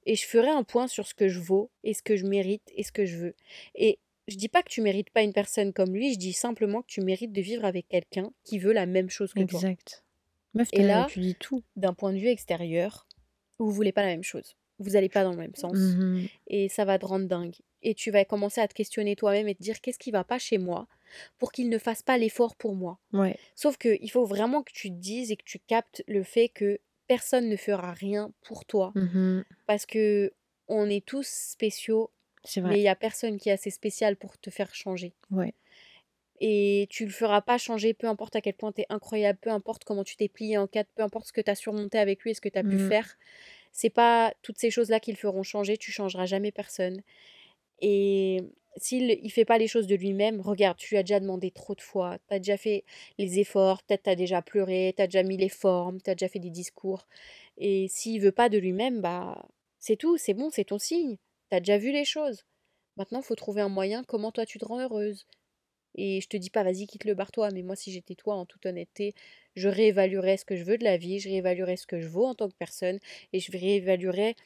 [0.07, 2.69] Et je ferais un point sur ce que je vaux et ce que je mérite
[2.75, 3.35] et ce que je veux.
[3.77, 3.99] Et
[4.29, 6.87] je dis pas que tu mérites pas une personne comme lui, je dis simplement que
[6.87, 9.59] tu mérites de vivre avec quelqu'un qui veut la même chose que toi.
[9.59, 10.05] Exact.
[10.73, 11.65] et là, tu dis tout.
[11.77, 13.07] D'un point de vue extérieur,
[13.59, 14.57] vous voulez pas la même chose.
[14.79, 15.75] Vous allez pas dans le même sens.
[15.75, 17.57] Mmh et ça va te rendre dingue.
[17.83, 20.39] Et tu vas commencer à te questionner toi-même et te dire qu'est-ce qui va pas
[20.39, 20.87] chez moi
[21.39, 22.99] pour qu'il ne fasse pas l'effort pour moi.
[23.13, 23.37] Ouais.
[23.55, 26.81] Sauf qu'il faut vraiment que tu te dises et que tu captes le fait que
[27.07, 28.93] personne ne fera rien pour toi.
[28.95, 30.33] Mmh Parce que
[30.69, 32.11] on est tous spéciaux,
[32.65, 35.15] mais il n'y a personne qui est assez spécial pour te faire changer.
[35.31, 35.55] Ouais.
[36.41, 39.51] Et tu le feras pas changer, peu importe à quel point tu es incroyable, peu
[39.51, 42.23] importe comment tu t'es plié en quatre, peu importe ce que tu as surmonté avec
[42.23, 42.79] lui et ce que tu as pu Mmh.
[42.79, 43.17] faire.
[43.73, 47.03] C'est pas toutes ces choses-là qui le feront changer, tu changeras jamais personne.
[47.81, 48.43] Et
[48.77, 51.75] s'il il fait pas les choses de lui-même, regarde, tu lui as déjà demandé trop
[51.75, 52.85] de fois, tu as déjà fait
[53.19, 56.15] les efforts, peut-être tu as déjà pleuré, tu as déjà mis les formes, tu as
[56.17, 57.07] déjà fait des discours.
[57.59, 61.19] Et s'il veut pas de lui-même, bah c'est tout, c'est bon, c'est ton signe.
[61.51, 62.45] Tu as déjà vu les choses?
[62.97, 65.27] Maintenant, il faut trouver un moyen comment toi tu te rends heureuse.
[65.95, 68.47] Et je te dis pas, vas-y, quitte le bar-toi, mais moi, si j'étais toi, en
[68.47, 69.15] toute honnêteté,
[69.57, 72.27] je réévaluerais ce que je veux de la vie, je réévaluerais ce que je vaux
[72.27, 72.99] en tant que personne,
[73.33, 74.37] et je réévaluerais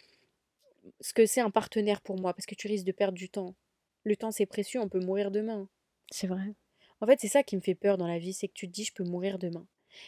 [1.01, 3.55] ce que c'est un partenaire pour moi, parce que tu risques de perdre du temps.
[4.05, 5.69] Le temps, c'est précieux, on peut mourir demain.
[6.11, 6.55] C'est vrai.
[7.01, 8.73] En fait, c'est ça qui me fait peur dans la vie, c'est que tu te
[8.73, 9.67] dis, je peux mourir demain.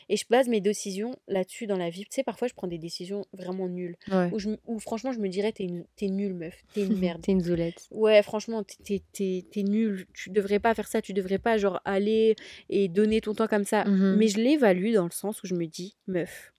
[0.09, 2.03] Et je base mes décisions là-dessus dans la vie.
[2.05, 3.97] Tu sais, parfois, je prends des décisions vraiment nulles.
[4.11, 4.31] Ouais.
[4.33, 5.85] Où, je, où franchement, je me dirais, t'es, une,
[6.17, 6.55] nulle, meuf.
[6.75, 7.23] T'es une merde.
[7.23, 7.87] T'es une zoulette.
[7.91, 10.07] Ouais, franchement, t'es, t'es, t'es nulle.
[10.13, 11.03] Tu devrais pas faire ça.
[11.03, 12.37] Tu devrais pas, genre, aller
[12.71, 13.85] et donner ton temps comme ça.
[13.85, 16.53] Mmh Mais je l'évalue dans le sens où je me dis, meuf,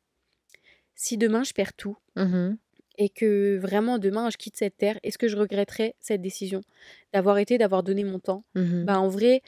[0.96, 2.56] si demain je perds tout Mmh
[2.98, 6.62] et que vraiment demain je quitte cette terre, est-ce que je regretterais cette décision
[7.14, 8.46] d'avoir été, d'avoir donné mon temps?
[8.56, 9.42] Mmh Bah, en vrai,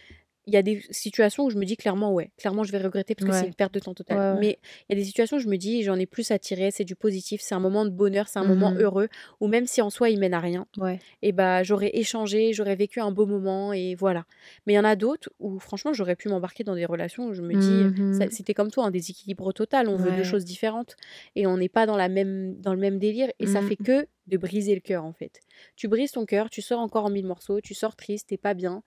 [0.48, 3.16] il y a des situations où je me dis clairement, ouais, clairement, je vais regretter
[3.16, 4.18] parce que c'est une perte de temps totale.
[4.18, 4.40] Ouais.
[4.40, 6.72] Mais il y a des situations où je me dis, j'en ai plus à tirer,
[6.72, 8.82] c'est du positif, c'est un moment de bonheur, c'est un moment Mhm.
[8.82, 9.10] heureux,
[9.42, 11.04] où même si en soi il mène à rien, Ouais.
[11.22, 14.26] et bah j'aurais échangé, j'aurais vécu un beau moment, et voilà.
[14.66, 17.34] Mais il y en a d'autres où franchement, j'aurais pu m'embarquer dans des relations où
[17.34, 18.32] je me dis, ça- Mhm.
[18.32, 20.96] c'était comme toi, un déséquilibre total, on veut deux choses différentes,
[21.36, 23.68] et on n'est pas dans, la même, dans le même délire, et ça Mhm.
[23.68, 25.42] fait que de briser le cœur en fait.
[25.76, 28.54] Tu brises ton cœur, tu sors encore en mille morceaux, tu sors triste, t'es pas
[28.54, 28.84] bien,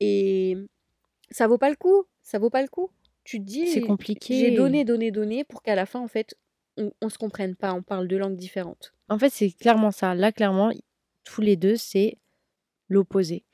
[0.00, 0.56] et
[1.30, 2.04] ça vaut pas le coup.
[2.22, 2.90] Ça vaut pas le coup.
[3.24, 4.50] Tu te dis, C'est j'ai compliqué.
[4.56, 6.36] donné, donné, donné pour qu'à la fin, en fait,
[6.76, 7.72] on, on se comprenne pas.
[7.74, 8.92] On parle deux langues différentes.
[9.08, 10.14] En fait, c'est clairement ça.
[10.14, 10.70] Là, clairement,
[11.24, 12.18] tous les deux, c'est
[12.88, 13.44] l'opposé.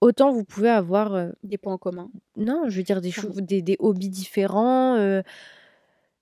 [0.00, 2.10] Autant vous pouvez avoir, euh, Des points en commun.
[2.36, 4.96] non, je veux dire des hobbies différents.
[4.96, 5.22] euh,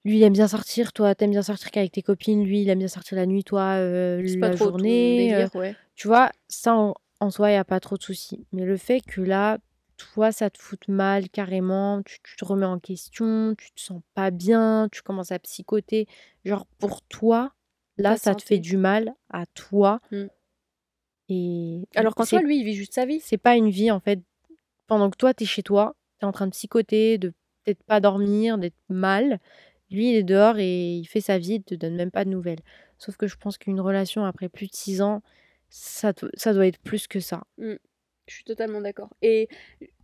[0.04, 2.44] lui, il aime bien sortir, toi, t'aimes bien sortir qu'avec tes copines.
[2.44, 5.32] Lui, il aime bien sortir la nuit, toi, euh, la pas trop ton journée.
[5.34, 5.76] euh, délire, ouais.
[5.94, 8.46] tu vois, ça, en, en soi, il n'y a pas trop de soucis.
[8.52, 9.58] Mais le fait que là,
[10.00, 14.00] toi, ça te foute mal carrément, tu, tu te remets en question, tu te sens
[14.14, 16.06] pas bien, tu commences à psychoter.
[16.44, 17.52] Genre, pour toi,
[17.98, 20.00] là, Ta ça te fait du mal à toi.
[20.10, 20.24] Mm.
[21.28, 23.20] Et Alors qu'en soi, lui, il vit juste sa vie.
[23.20, 24.20] c'est pas une vie, en fait.
[24.86, 27.34] Pendant que toi, t'es chez toi, t'es en train de psychoter, de
[27.64, 29.38] peut-être pas dormir, d'être mal.
[29.90, 32.30] Lui, il est dehors et il fait sa vie, il te donne même pas de
[32.30, 32.60] nouvelles.
[32.96, 35.22] Sauf que je pense qu'une relation après plus de six ans,
[35.68, 37.42] ça, ça doit être plus que ça.
[37.58, 37.74] Mm.
[38.30, 39.10] Je suis totalement d'accord.
[39.22, 39.48] Et,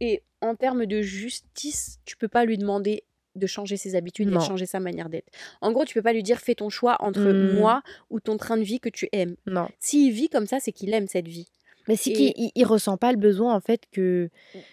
[0.01, 3.05] et en termes de justice, tu peux pas lui demander
[3.37, 5.29] de changer ses habitudes et de changer sa manière d'être.
[5.61, 7.55] En gros, tu peux pas lui dire fais ton choix entre Mm.
[7.59, 9.37] moi ou ton train de vie que tu aimes.
[9.47, 9.69] Non.
[9.79, 11.47] S'il vit comme ça, c'est qu'il aime cette vie.
[11.87, 14.29] Mais c'est Et- qu'il il, il ressent pas le besoin, en fait, que.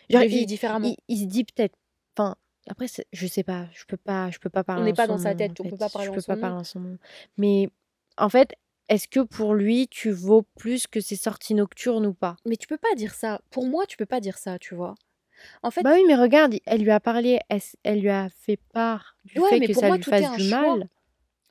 [0.10, 0.88] Genre, il, différemment.
[0.88, 1.76] il, il se dit peut-être.
[2.18, 2.36] Enfin,
[2.68, 5.18] après, je sais pas, je peux pas, je peux pas parler On n'est pas dans
[5.18, 6.98] sa tête, on peut pas parler Je peux pas parler en son nom.
[7.38, 7.70] Mais
[8.18, 8.56] en fait,
[8.90, 12.36] est-ce que pour lui, tu vaux plus que ses sorties nocturnes ou pas?
[12.46, 13.42] Mais tu peux pas dire ça.
[13.50, 14.96] Pour moi, tu peux pas dire ça, tu vois.
[15.64, 17.40] En fait, Bah oui, mais regarde, elle lui a parlé,
[17.84, 20.32] elle, lui a fait part du Ouais, fait mais que pour ça moi, lui fasse
[20.32, 20.78] du choix.
[20.78, 20.90] mal?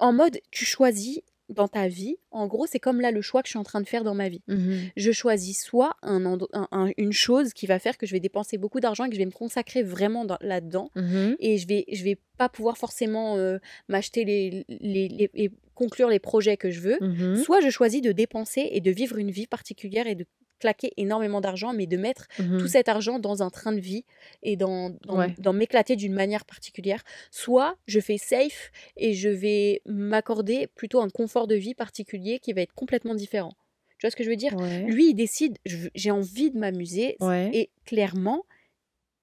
[0.01, 1.21] en mode, tu choisis
[1.53, 2.17] dans ta vie.
[2.31, 4.15] En gros, c'est comme là le choix que je suis en train de faire dans
[4.15, 4.43] ma vie.
[4.49, 4.91] Mhm.
[4.97, 8.21] Je choisis soit un, endo- un- un- une chose qui va faire que je vais
[8.21, 10.91] dépenser beaucoup d'argent et que je vais me consacrer vraiment dans- là-dedans.
[10.97, 11.37] Mhm.
[11.39, 16.57] Et je vais, je vais pas pouvoir forcément euh, m'acheter les, les, conclure les projets
[16.57, 16.99] que je veux.
[17.01, 17.37] Mhm.
[17.37, 20.27] Soit je choisis de dépenser et de vivre une vie particulière et de
[20.63, 22.69] claquer énormément d'argent, mais de mettre tout Mhm.
[22.69, 24.05] cet argent dans un train de vie
[24.43, 25.35] et dans, dans, Ouais.
[25.39, 27.03] dans m'éclater d'une manière particulière.
[27.33, 32.53] Soit je fais safe et je vais m'accorder plutôt un confort de vie particulier qui
[32.53, 33.53] va être complètement différent.
[33.99, 34.55] Tu vois ce que je veux dire?
[34.57, 34.85] Ouais.
[34.85, 37.51] Lui, il décide, j'ai envie de m'amuser Ouais.
[37.53, 38.45] et clairement,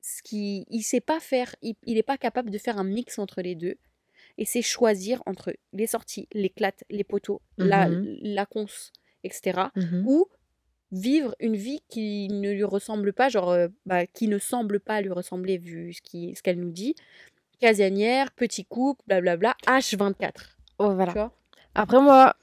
[0.01, 3.41] ce qui, il sait pas faire, il n'est pas capable de faire un mix entre
[3.41, 3.75] les deux.
[4.37, 8.17] Et c'est choisir entre les sorties, l'éclate, les poteaux, la, Mhm.
[8.21, 8.67] la cons,
[9.25, 9.35] etc
[9.75, 10.03] Mhm.
[10.07, 10.27] ou
[10.91, 15.01] vivre une vie qui ne lui ressemble pas, genre euh, bah, qui ne semble pas
[15.01, 16.95] lui ressembler vu ce qui- ce qu'elle nous dit.
[17.59, 20.57] Casanière, petit couple, blablabla, H24.
[20.79, 21.11] Oh, Tu voilà.
[21.11, 21.33] vois?
[21.75, 22.35] Après, moi,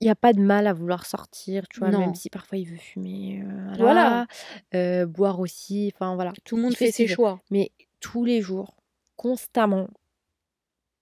[0.00, 2.00] il n'y a pas de mal à vouloir sortir, tu vois, Non.
[2.00, 4.26] même si parfois il veut fumer, euh, Voilà.
[4.74, 6.32] euh, boire aussi, enfin voilà.
[6.44, 7.38] Tout le monde fait ses choix.
[7.50, 8.74] Mais tous les jours,
[9.16, 9.88] constamment,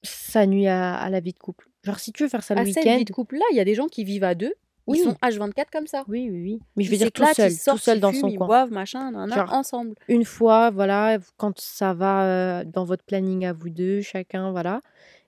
[0.02, 1.68] ça nuit à, à la vie de couple.
[1.84, 3.60] Genre, si tu veux faire ça le À cette week-end, vie de couple-là, il y
[3.60, 4.54] a des gens qui vivent à deux
[4.94, 6.04] Ils sont H24 comme ça.
[6.08, 6.60] Oui, oui, oui.
[6.76, 8.46] Mais je veux dire tout seul, tout seul dans son ils coin.
[8.46, 9.12] boivent, machin,
[9.50, 9.94] ensemble.
[10.08, 14.82] Une fois, voilà, quand ça va dans votre planning à vous deux, chacun, voilà.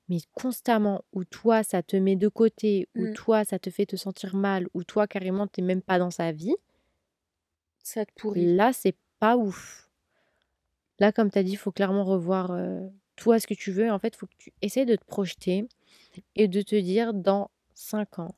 [0.09, 3.13] Mais constamment, où toi, ça te met de côté, où mmh.
[3.13, 6.33] toi, ça te fait te sentir mal, où toi, carrément, t'es même pas dans sa
[6.33, 6.57] vie.
[7.85, 8.57] Ça te pourrit.
[8.57, 9.89] Là, c'est pas ouf.
[10.99, 12.59] Là, comme tu as dit, il faut clairement revoir
[13.17, 13.91] toi ce que tu veux.
[13.91, 15.69] En fait, il faut que tu essaies de te projeter
[16.35, 18.35] et de te dire dans 5 ans,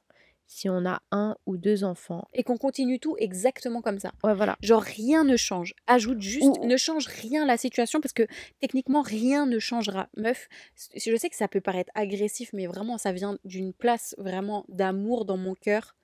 [0.52, 2.28] si on a un ou deux enfants.
[2.34, 4.12] Et qu'on continue tout exactement comme ça.
[4.22, 4.56] Ouais, voilà.
[4.60, 5.74] Genre rien ne change.
[5.86, 8.26] Ajoute juste, ne change rien la situation parce que
[8.60, 10.08] techniquement rien ne changera.
[10.16, 10.48] Meuf,
[10.94, 15.24] je sais que ça peut paraître agressif, mais vraiment ça vient d'une place vraiment d'amour
[15.24, 15.96] dans mon cœur.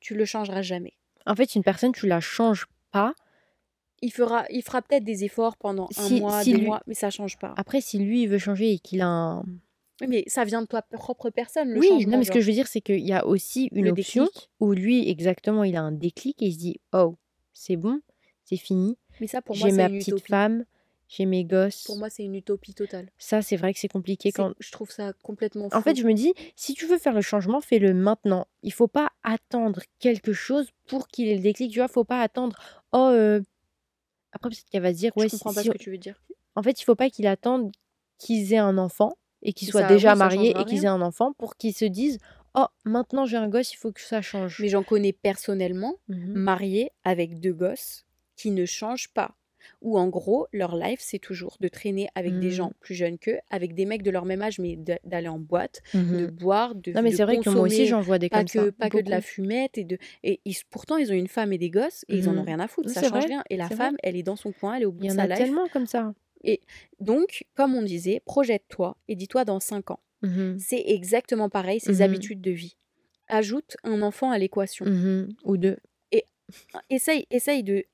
[0.00, 0.92] Tu le changeras jamais.
[1.24, 3.14] En fait, une personne, tu la changes pas.
[4.02, 7.38] Il fera, il fera peut-être des efforts pendant un mois, deux mois, mais ça change
[7.38, 7.54] pas.
[7.56, 9.44] Après, si lui il veut changer et qu'il a un
[10.00, 12.46] oui, mais ça vient de toi propre personne, le Oui, non, mais ce que je
[12.46, 14.28] veux dire, c'est qu'il y a aussi une option
[14.60, 17.16] où lui, exactement, il a un déclic et il se dit Oh,
[17.52, 18.00] c'est bon,
[18.44, 18.98] c'est fini.
[19.20, 20.64] Mais ça, pour moi, J'ai ma petite femme,
[21.08, 21.84] j'ai mes gosses.
[21.84, 23.08] Pour moi, c'est une utopie totale.
[23.18, 24.54] Ça, c'est vrai que c'est compliqué quand.
[24.58, 25.76] Je trouve ça complètement fou.
[25.76, 28.48] En fait, je me dis, si tu veux faire le changement, fais-le maintenant.
[28.62, 31.70] Il faut pas attendre quelque chose pour qu'il ait le déclic.
[31.70, 32.56] Tu vois, faut pas attendre.
[32.92, 33.40] Oh, euh,
[34.32, 35.16] après, peut-être qu'elle va se dire.
[35.16, 36.20] Ouais, je comprends pas ce que tu veux dire.
[36.56, 37.70] En fait, il faut pas qu'il attende
[38.18, 41.56] qu'ils aient un enfant et qu'ils soient déjà mariés et qu'ils aient un enfant pour
[41.56, 42.18] qu'ils se disent
[42.56, 44.60] Oh, maintenant j'ai un gosse, il faut que ça change.
[44.60, 49.34] Mais j'en connais personnellement, mmh mariés avec deux gosses, qui ne changent pas.
[49.80, 52.80] Ou en gros, leur life, c'est toujours de traîner avec des gens mmh.
[52.80, 56.16] plus jeunes qu'eux, avec des mecs de leur même âge, mais d'aller en boîte, mmh
[56.18, 58.46] de boire, de Non, mais c'est vrai que moi aussi, j'en vois des pas comme
[58.46, 58.72] que, ça.
[58.72, 59.78] Pas que de la fumette.
[59.78, 60.38] Et, de, et
[60.70, 62.90] pourtant, ils ont une femme et des gosses, et ils en ont rien à foutre,
[62.90, 63.42] ça change rien.
[63.50, 65.26] Et la femme, elle est dans son coin, elle est au bout de sa life.
[65.26, 66.14] Il y en a tellement comme ça.
[66.44, 66.60] Et
[67.00, 70.00] donc, comme on disait, projette-toi et dis-toi dans 5 ans.
[70.22, 72.76] Mmh c'est exactement pareil, ces mmh habitudes de vie.
[73.28, 74.86] Ajoute un enfant à l'équation.
[74.86, 75.76] Mmh Ou deux.
[76.12, 76.24] Et
[76.90, 77.84] essaye, essaye de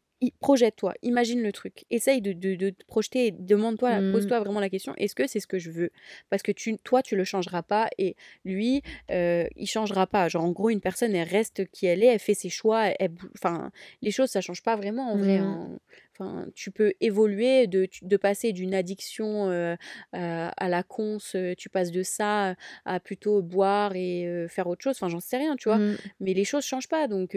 [0.41, 4.13] projette-toi, imagine le truc, essaye de, te projeter, demande-toi, mmh.
[4.13, 5.91] pose-toi vraiment la question, est-ce que c'est ce que je veux?
[6.29, 10.29] Parce que tu, toi, tu le changeras pas et lui, euh, il changera pas.
[10.29, 12.91] Genre, en gros, une personne, elle reste qui elle est, elle fait ses choix,
[13.35, 13.71] enfin,
[14.03, 15.39] les choses, ça change pas vraiment en vrai.
[15.39, 15.43] Mmh.
[15.43, 15.79] Hein.
[16.21, 19.75] Enfin, tu peux évoluer, de, de passer d'une addiction euh,
[20.13, 24.83] à, la cons, euh, tu passes de ça à plutôt boire et euh, faire autre
[24.83, 24.97] chose.
[24.97, 25.79] Enfin, j'en sais rien, tu vois.
[25.79, 25.97] Mmh.
[26.21, 27.37] Mais les choses changent pas, donc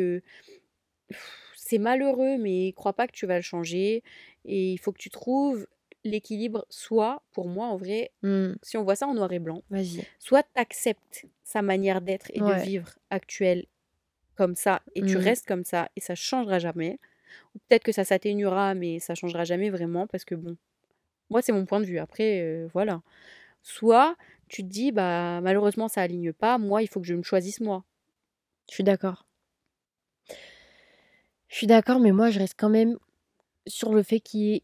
[1.74, 4.04] c'est malheureux, mais crois pas que tu vas le changer.
[4.46, 5.66] Et il faut que tu trouves
[6.04, 8.54] l'équilibre, soit, pour moi, en vrai, mmh.
[8.62, 9.64] si on voit ça en noir et blanc,
[10.20, 13.66] soit tu acceptes sa manière d'être et de vivre actuelle
[14.36, 15.22] comme ça, et tu mmh.
[15.22, 17.00] restes comme ça, et ça changera jamais.
[17.56, 20.58] Ou peut-être que ça s'atténuera, mais ça changera jamais vraiment, parce que bon,
[21.30, 21.98] moi, c'est mon point de vue.
[21.98, 23.02] Après, euh, voilà.
[23.64, 24.16] Soit
[24.50, 27.62] tu te dis, bah, malheureusement, ça aligne pas, moi, il faut que je me choisisse
[27.62, 27.84] moi.
[28.70, 29.26] Je suis d'accord.
[31.54, 32.98] Je suis d'accord, mais moi, je reste quand même
[33.68, 34.64] sur le fait qu'il y ait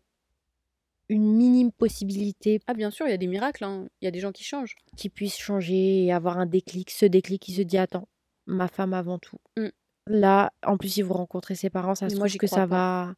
[1.07, 3.85] une minime possibilité Ah, bien sûr, il y a des miracles, hein.
[4.01, 4.75] Il y a des gens qui changent.
[4.97, 6.89] qui puisse changer et avoir un déclic.
[6.89, 8.07] Ce déclic qui se dit Attends,
[8.47, 9.37] ma femme avant tout.
[9.55, 9.67] Mmh.
[10.07, 13.13] Là, en plus, si vous rencontrez ses parents, ça se trouve que ça va,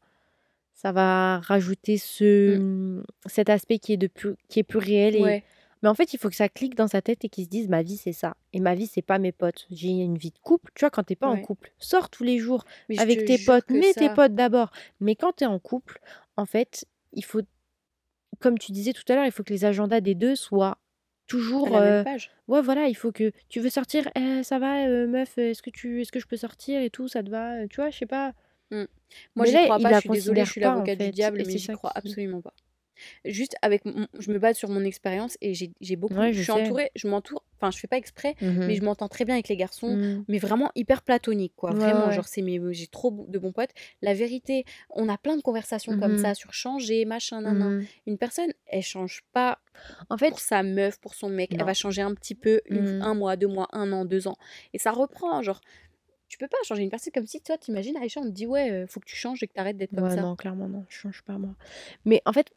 [0.74, 3.04] ça va rajouter ce, mmh.
[3.28, 5.44] cet aspect qui est, de plus, qui est plus réel et
[5.82, 7.68] mais en fait, il faut que ça clique dans sa tête et qu'il se dise
[7.68, 8.36] ma vie, c'est ça.
[8.54, 9.66] Et ma vie, c'est pas mes potes.
[9.72, 10.72] J'ai une vie de couple.
[10.76, 12.64] Tu vois, quand t'es pas en couple, sors tous les jours
[12.98, 14.72] avec tes potes, mets tes potes d'abord.
[15.00, 16.00] Mais quand tu es en couple,
[16.38, 17.42] en fait, il faut,
[18.40, 20.78] comme tu disais tout à l'heure, il faut que les agendas des deux soient
[21.26, 21.76] toujours.
[21.76, 22.32] À la même euh, page.
[22.48, 24.08] Ouais, voilà, il faut que tu veux sortir.
[24.16, 26.02] Eh, ça va, euh, meuf, est-ce que, tu...
[26.02, 28.34] est que je peux sortir et tout Ça te va Tu vois, je sais pas.
[28.70, 28.84] Mmh.
[29.36, 29.94] Moi, j'y crois pas.
[29.94, 32.54] Je suis désolée, je suis l'avocat du diable, mais j'y crois absolument pas.
[33.26, 33.84] Juste avec,
[34.20, 37.72] je me base sur mon expérience et j'ai beaucoup, je, suis entourée, je m'entoure, enfin
[37.72, 40.26] je fais pas exprès, mmh mais je m'entends très bien avec les garçons, mmh.
[40.28, 43.72] mais vraiment hyper platonique quoi, vraiment genre c'est j'ai trop de bons potes.
[44.02, 48.18] La vérité, on a plein de conversations comme mmh ça sur changer, machin, nan, Une
[48.18, 49.60] personne, elle change pas
[50.10, 53.14] en fait pour sa meuf, pour son mec, elle va changer un petit peu, un
[53.14, 54.38] mois, deux mois, un an, deux ans,
[54.74, 55.62] et ça reprend genre
[56.32, 58.86] tu peux pas changer une personne comme si toi t'imagines Aïcha on te dit ouais
[58.88, 60.22] faut que tu changes et que t'arrêtes d'être comme ça.
[60.22, 61.56] non clairement non je change pas moi.
[62.06, 62.54] Mais en fait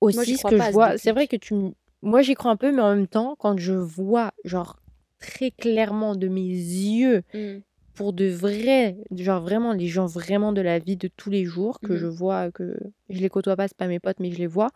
[0.00, 1.54] aussi, ce que je vois, c'est vrai que tu
[2.02, 4.78] Moi, j'y crois un peu, mais en même temps, quand je vois, genre,
[5.18, 7.58] très clairement de mes yeux, mmh.
[7.94, 11.80] pour de vrais, genre vraiment, les gens vraiment de la vie de tous les jours,
[11.80, 11.96] que mmh.
[11.96, 12.76] je vois, que
[13.08, 14.70] je les côtoie pas, c'est pas mes potes, mais je les vois,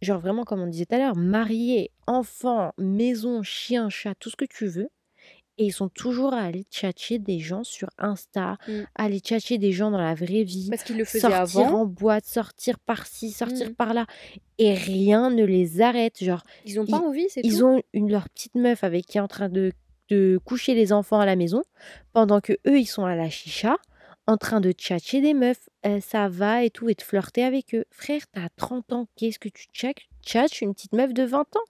[0.00, 4.36] genre vraiment, comme on disait tout à l'heure, mariés, enfants, maison, chien, chat, tout ce
[4.36, 4.88] que tu veux,
[5.58, 8.72] et ils sont toujours à aller tchatcher des gens sur Insta, mmh.
[8.94, 10.68] aller tchatcher des gens dans la vraie vie.
[10.70, 13.74] Parce qu'ils le faisaient sortir en boîte, sortir par-ci, sortir mmh.
[13.74, 14.06] par-là.
[14.58, 16.22] Et rien ne les arrête.
[16.22, 19.20] Genre, ils ont pas envie, c'est Ils ont une, leur petite meuf avec qui est
[19.20, 19.72] en train de
[20.10, 21.62] de coucher les enfants à la maison
[22.14, 23.76] pendant que eux ils sont à la chicha
[24.28, 27.74] en train de tchatcher des meufs, euh, ça va et tout, et de flirter avec
[27.74, 27.86] eux.
[27.90, 31.64] Frère, t'as 30 ans, qu'est-ce que tu tchatches une petite meuf de 20 ans?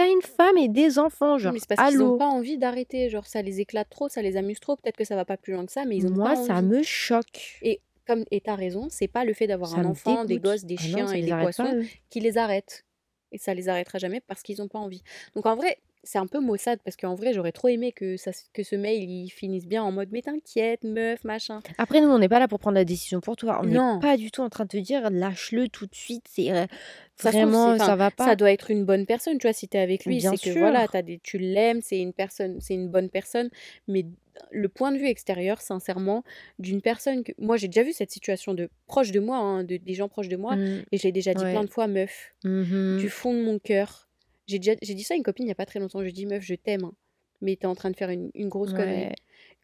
[0.00, 3.10] T'as une femme et des enfants, genre, mais c'est parce qu'ils n'ont pas envie d'arrêter,
[3.10, 5.52] genre ça les éclate trop, ça les amuse trop, peut-être que ça va pas plus
[5.52, 7.58] loin que ça, mais ils ont Moi, pas ça me choque.
[7.60, 10.76] Et comme et t'as raison, c'est pas le fait d'avoir un enfant, des gosses, des
[10.78, 12.86] ah chiens et des poissons qui les arrête.
[13.30, 15.02] Et ça les arrêtera jamais parce qu'ils n'ont pas envie.
[15.36, 18.30] Donc en vrai, c'est un peu maussade parce qu'en vrai, j'aurais trop aimé que, ça,
[18.52, 21.60] que ce mail il finisse bien en mode mais t'inquiète, meuf, machin.
[21.78, 23.60] Après, nous, on n'est pas là pour prendre la décision pour toi.
[23.62, 26.26] On n'est pas du tout en train de te dire lâche-le tout de suite.
[26.28, 26.66] C'est euh,
[27.22, 28.26] vraiment, ça va pas.
[28.26, 30.20] Ça doit être une bonne personne, tu vois, si t'es avec lui.
[30.20, 33.50] C'est que voilà, as des, tu l'aimes, c'est une personne, c'est une bonne personne.
[33.88, 34.06] Mais
[34.50, 36.24] le point de vue extérieur, sincèrement,
[36.58, 37.32] d'une personne que.
[37.38, 40.28] Moi, j'ai déjà vu cette situation de proche de moi, hein, de, des gens proches
[40.28, 40.84] de moi, mmh.
[40.92, 44.09] et je l'ai déjà dit plein de fois, meuf, mmh du fond de mon cœur
[44.50, 46.00] j'ai dit ça à une copine il n'y a pas très longtemps.
[46.00, 46.92] Je lui ai dit, meuf, je t'aime, hein,
[47.40, 49.12] mais tu es en train de faire une, grosse connerie.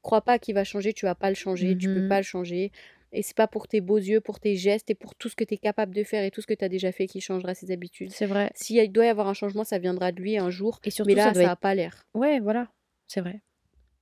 [0.02, 2.24] Crois pas qu'il va changer, tu vas pas le changer, tu peux mmh pas le
[2.24, 2.70] changer.
[3.12, 5.44] Et c'est pas pour tes beaux yeux, pour tes gestes et pour tout ce que
[5.44, 7.54] tu es capable de faire et tout ce que tu as déjà fait qui changera
[7.54, 8.10] ses habitudes.
[8.12, 8.50] C'est vrai.
[8.54, 10.80] S'il doit y avoir un changement, ça viendra de lui un jour.
[10.84, 12.06] Et surtout, mais là, ça, n'a pas l'air.
[12.14, 12.68] Ouais, voilà.
[13.06, 13.40] C'est vrai.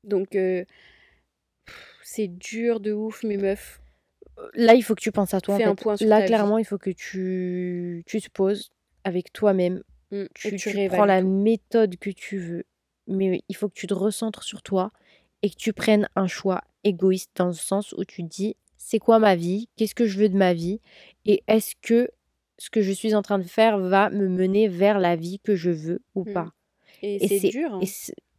[0.05, 0.65] Donc, euh,
[2.03, 3.81] c'est dur de ouf, mes meufs.
[4.55, 5.55] Là, il faut que tu penses à toi.
[5.55, 6.05] En fait.
[6.05, 8.73] Là, clairement, il faut que tu, tu te poses
[9.05, 9.83] avec toi-même
[10.15, 12.65] Mmh, tu, prends la méthode que tu veux,
[13.09, 14.93] mais il faut que tu te recentres sur toi
[15.43, 19.19] et que tu prennes un choix égoïste dans le sens où tu dis c'est quoi
[19.19, 20.81] ma vie, qu'est-ce que je veux de ma vie?
[21.25, 22.11] Et est-ce que
[22.59, 25.57] ce que je suis en train de faire va me mener vers la vie que
[25.57, 26.33] je veux ou mmh.
[26.33, 26.53] pas?
[27.03, 27.75] Et, c'est dur.
[27.75, 27.81] Hein.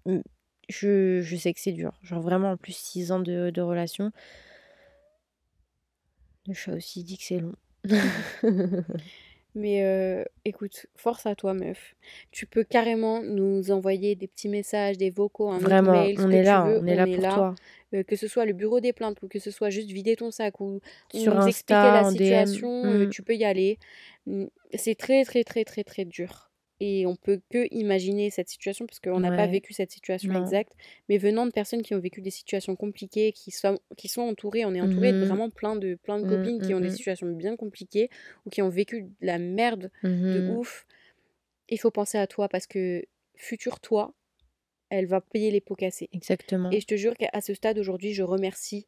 [0.06, 0.20] Mmh,
[0.70, 1.92] je, je, sais que c'est dur.
[2.04, 4.12] Genre vraiment en plus six ans de, de relation.
[6.48, 7.56] Le chat aussi dit que c'est long.
[9.56, 11.96] Mais écoute, force à toi, meuf.
[12.32, 16.44] Tu peux carrément nous envoyer des petits messages, des vocaux, un Vraiment, mail, on, est
[16.44, 17.56] là, on est là, pour toi.
[18.06, 20.60] que ce soit le bureau des plaintes ou que ce soit juste vider ton sac
[20.60, 20.82] ou,
[21.14, 23.10] Sur nous expliquer la situation, mmh.
[23.10, 23.80] tu peux y aller.
[24.28, 26.50] Mmh, c'est très, très, très, très, très dur
[26.80, 30.74] et on peut que imaginer cette situation parce qu'on n'a pas vécu cette situation exacte.
[31.08, 34.66] Mais venant de personnes qui ont vécu des situations compliquées qui sont qui sont entourées
[34.66, 35.26] on est entouré de mmh.
[35.26, 36.96] vraiment plein de plein de mmh, copines qui ont des mmh.
[36.96, 38.10] situations bien compliquées
[38.46, 40.86] ou qui ont vécu de la merde de ouf.
[41.70, 43.06] Il faut penser à toi parce que
[43.36, 44.14] futur toi
[44.90, 46.10] elle va payer les pots cassés.
[46.14, 46.70] Exactement.
[46.72, 48.88] Et je te jure qu'à ce stade aujourd'hui je remercie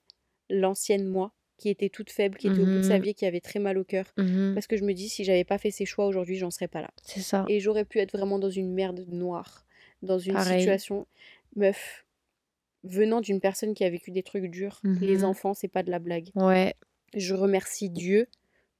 [0.49, 3.25] l'ancienne moi qui était toute faible, qui était au bout de sa mmh vie, qui
[3.25, 4.05] avait très mal au cœur.
[4.17, 6.67] Mmh Parce que je me dis, si j'avais pas fait ces choix aujourd'hui, j'en serais
[6.67, 6.91] pas là.
[7.03, 7.45] C'est ça.
[7.49, 9.65] Et j'aurais pu être vraiment dans une merde noire,
[10.03, 11.07] dans une situation.
[11.55, 12.05] Meuf,
[12.83, 15.89] venant d'une personne qui a vécu des trucs durs, les mmh enfants, c'est pas de
[15.89, 16.29] la blague.
[16.35, 16.75] Ouais.
[17.15, 18.27] Je remercie Dieu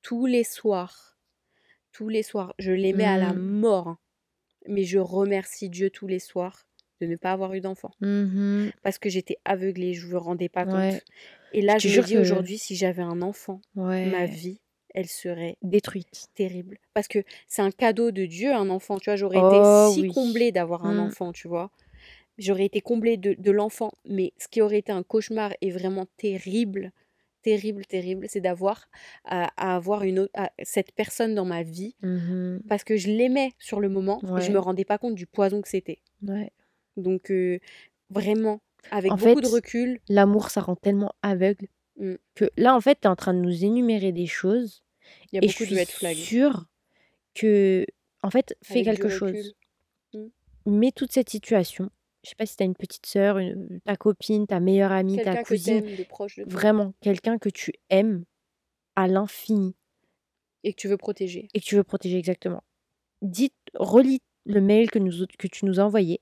[0.01, 1.17] tous les soirs.
[1.91, 2.53] Tous les soirs.
[2.59, 3.88] Je l'aimais à la mort.
[3.88, 3.97] Hein.
[4.67, 6.67] Mais je remercie Dieu tous les soirs
[7.01, 7.91] de ne pas avoir eu d'enfant.
[8.84, 11.03] Parce que j'étais aveuglée, je ne me rendais pas compte.
[11.54, 14.60] Et là, je, me dis aujourd'hui, si j'avais un enfant, ma vie,
[14.93, 16.28] elle serait détruite.
[16.36, 16.78] Terrible.
[16.93, 18.98] Parce que c'est un cadeau de Dieu, un enfant.
[18.98, 21.08] Tu vois, j'aurais été oh si comblée d'avoir un mmh.
[21.08, 21.72] enfant, tu vois.
[22.38, 23.91] J'aurais été comblée de, l'enfant.
[24.06, 26.91] Mais ce qui aurait été un cauchemar et vraiment terrible,
[27.43, 28.89] terrible, terrible, c'est d'avoir
[29.24, 30.34] à, avoir une autre,
[30.64, 31.95] cette personne dans ma vie.
[32.02, 34.20] Mmh parce que je l'aimais sur le moment.
[34.24, 36.00] je Je me rendais pas compte du poison que c'était.
[36.98, 37.60] Donc, euh,
[38.10, 39.99] vraiment, avec beaucoup de recul.
[40.09, 41.67] L'amour, ça rend tellement aveugle
[41.97, 42.15] mmh.
[42.35, 44.83] que là, en fait, tu es en train de nous énumérer des choses.
[45.31, 46.65] Il y a et beaucoup je suis de sûre
[47.33, 47.85] que,
[48.23, 49.55] en fait, fais quelque chose.
[50.13, 50.25] Mmh.
[50.65, 51.89] Mets toute cette situation.
[52.23, 53.39] Je sais pas si tu as une petite sœur,
[53.85, 55.85] ta copine, ta meilleure amie, ta cousine.
[56.45, 58.25] vraiment, quelqu'un que tu aimes
[58.97, 59.75] à l'infini.
[60.63, 61.47] Et que tu veux protéger.
[61.53, 62.63] Et que tu veux protéger, exactement.
[63.21, 66.19] Dites, relis le mail que, nous, que tu nous as envoyé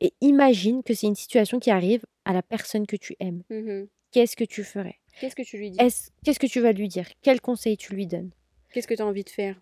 [0.00, 3.42] et imagine que c'est une situation qui arrive à la personne que tu aimes.
[3.50, 4.96] Mmh Qu'est-ce que tu ferais?
[5.20, 5.78] Qu'est-ce que tu lui dis?
[5.78, 7.06] Qu'est-ce que tu vas lui dire?
[7.20, 8.30] Quel conseil tu lui donnes?
[8.72, 9.60] Qu'est-ce que tu as envie de faire?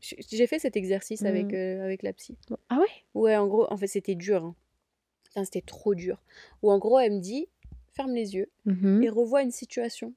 [0.00, 1.54] J'ai fait cet exercice avec, mmh.
[1.54, 2.36] euh, avec la psy.
[2.68, 2.86] Ah ouais?
[3.14, 4.44] Ouais, en gros, en fait, c'était dur.
[4.44, 5.44] Hein.
[5.44, 6.22] c'était trop dur.
[6.62, 7.48] Ou en gros, elle me dit
[7.94, 10.14] ferme les yeux mmh et revois une situation.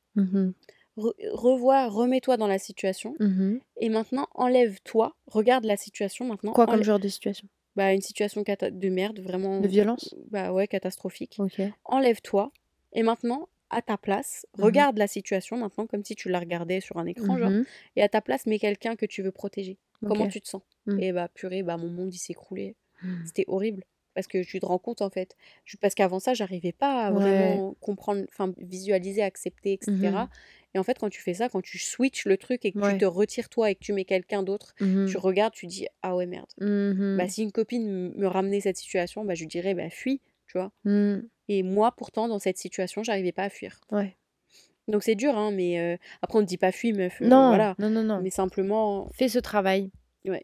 [0.97, 3.15] revois, remets-toi dans la situation.
[3.77, 6.53] Et maintenant, enlève-toi, regarde la situation maintenant.
[6.53, 7.47] Quoi comme genre de situation?
[7.76, 9.59] Bah, une situation de merde, vraiment.
[9.59, 10.15] De violence?
[10.30, 11.38] Bah ouais, catastrophique.
[11.86, 12.51] Enlève-toi.
[12.93, 16.82] Et maintenant, à ta place, mmh regarde la situation maintenant comme si tu la regardais
[16.82, 17.49] sur un écran, genre.
[17.49, 17.65] Mmh
[17.95, 19.78] et à ta place, mets quelqu'un que tu veux protéger.
[20.05, 20.63] Comment tu te sens?
[20.88, 20.99] Mmh.
[20.99, 22.76] Et bah, purée, bah, mon monde, il s'est écroulé.
[23.26, 23.84] C'était horrible.
[24.13, 25.38] Parce que tu te rends compte, en fait.
[25.80, 30.11] Parce qu'avant ça, j'arrivais pas à vraiment comprendre, enfin, visualiser, accepter, etc.
[30.74, 32.97] Et en fait, quand tu fais ça, quand tu switches le truc et que tu
[32.97, 36.15] te retires toi et que tu mets quelqu'un d'autre, mmh tu regardes, tu dis ah
[36.15, 36.49] ouais merde.
[36.59, 40.22] Bah mmh si une copine me ramenait cette situation, bah je lui dirais bah fuis,
[40.47, 40.72] tu vois.
[40.86, 41.19] Mmh.
[41.49, 43.82] Et moi, pourtant, dans cette situation, j'arrivais pas à fuir.
[43.91, 44.15] Ouais.
[44.88, 47.19] Donc c'est dur, hein, mais après on ne dit pas fuis, meuf.
[47.19, 47.76] non, voilà.
[47.78, 48.22] non, non, non.
[48.22, 49.09] Mais simplement.
[49.13, 49.91] Fais ce travail.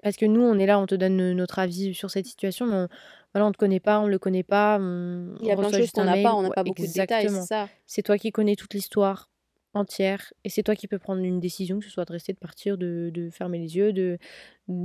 [0.01, 2.75] Parce que nous, on est là, on te donne notre avis sur cette situation, mais
[2.75, 2.87] on,
[3.33, 4.79] voilà, on te connaît pas, on le connaît pas.
[4.79, 7.29] Il y a plein de choses qu'on n'a pas, on n'a pas beaucoup de détails,
[7.29, 7.69] c'est ça.
[7.85, 9.29] C'est toi qui connais toute l'histoire
[9.77, 12.37] entière et c'est toi qui peux prendre une décision, que ce soit de rester, de
[12.37, 14.17] partir, de, de fermer les yeux, de,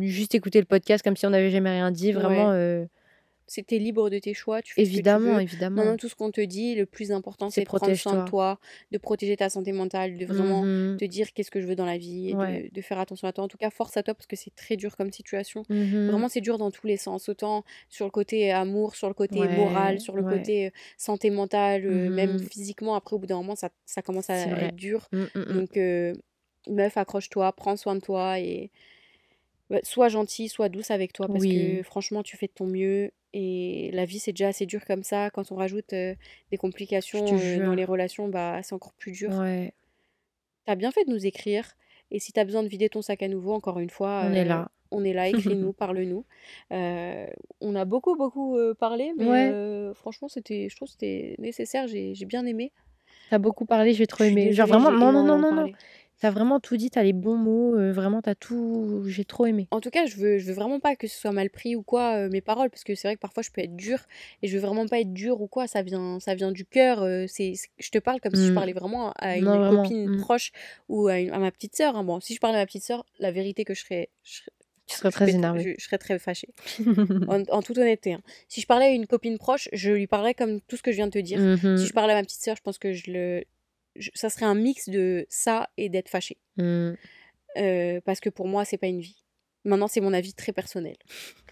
[0.00, 2.12] juste écouter le podcast comme si on n'avait jamais rien dit.
[2.12, 2.84] Vraiment, euh,
[3.46, 5.76] que libre de tes choix, tu fais évidemment, ce que évidemment.
[5.76, 8.58] Maintenant, tout ce qu'on te dit, le plus important, c'est de prendre soin de toi,
[8.90, 11.86] de protéger ta santé mentale, de vraiment mmh te dire qu'est-ce que je veux dans
[11.86, 13.44] la vie, et de, faire attention à toi.
[13.44, 15.64] En tout cas, force à toi parce que c'est très dur comme situation.
[15.68, 17.28] Mmh vraiment, c'est dur dans tous les sens.
[17.28, 22.34] Autant sur le côté amour, sur le côté moral, sur le côté santé mentale, même
[22.34, 22.94] mmh physiquement.
[22.94, 25.08] Après, au bout d'un moment, ça, ça commence à être dur.
[25.12, 25.78] Donc,
[26.68, 28.70] meuf, accroche-toi, prends soin de toi et
[29.70, 33.10] bah, sois gentille, sois douce avec toi parce que franchement, tu fais de ton mieux
[33.32, 35.30] et la vie, c'est déjà assez dur comme ça.
[35.30, 39.30] Quand on rajoute des complications dans les relations, bah, c'est encore plus dur.
[39.30, 39.72] Ouais.
[40.66, 41.74] T'as bien fait de nous écrire.
[42.10, 44.44] Et si t'as besoin de vider ton sac à nouveau, encore une fois, on est
[44.44, 44.70] là.
[44.94, 46.24] On est là, écris-nous, parle-nous.
[46.70, 51.88] on a beaucoup, beaucoup parlé, mais franchement, c'était, je trouve que c'était nécessaire.
[51.88, 52.72] J'ai, bien aimé.
[53.30, 54.52] T'as beaucoup parlé, j'ai trop aimé.
[54.52, 55.72] Genre vraiment, non, non, non, non, non.
[56.22, 59.02] T'as vraiment tout dit, t'as les bons mots, euh, vraiment t'as tout.
[59.08, 59.66] J'ai trop aimé.
[59.72, 61.82] En tout cas, je veux, je veux vraiment pas que ce soit mal pris ou
[61.82, 63.98] quoi euh, mes paroles, parce que c'est vrai que parfois je peux être dure
[64.40, 65.66] et je veux vraiment pas être dure ou quoi.
[65.66, 67.02] Ça vient, ça vient du cœur.
[67.02, 68.54] Euh, c'est, je te parle comme si je mmh.
[68.54, 70.20] parlais vraiment à une copine mmh.
[70.20, 70.52] proche
[70.88, 71.96] ou à, ma petite sœur.
[71.96, 72.04] Hein.
[72.04, 75.10] Bon, si je parlais à ma petite sœur, la vérité que je serais, tu serais
[75.10, 75.74] très énervée.
[75.76, 76.50] Je, serais très fâchée.
[77.26, 78.12] en, toute honnêteté.
[78.12, 78.22] Hein.
[78.46, 80.98] Si je parlais à une copine proche, je lui parlerais comme tout ce que je
[80.98, 81.40] viens de te dire.
[81.58, 83.44] Si je parlais à ma petite sœur, je pense que je le,
[84.14, 86.38] ça serait un mix de ça et d'être fâché.
[86.56, 86.92] Mmh.
[87.58, 89.22] Euh, parce que pour moi, c'est pas une vie.
[89.64, 90.96] Maintenant, c'est mon avis très personnel.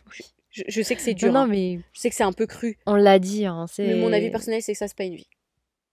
[0.50, 1.32] Je, sais que c'est dur.
[1.32, 1.46] Non, hein.
[1.46, 1.78] mais...
[1.92, 2.76] Je sais que c'est un peu cru.
[2.84, 3.46] On l'a dit.
[3.46, 5.28] Hein, mais mon avis personnel, c'est que ça, c'est pas une vie.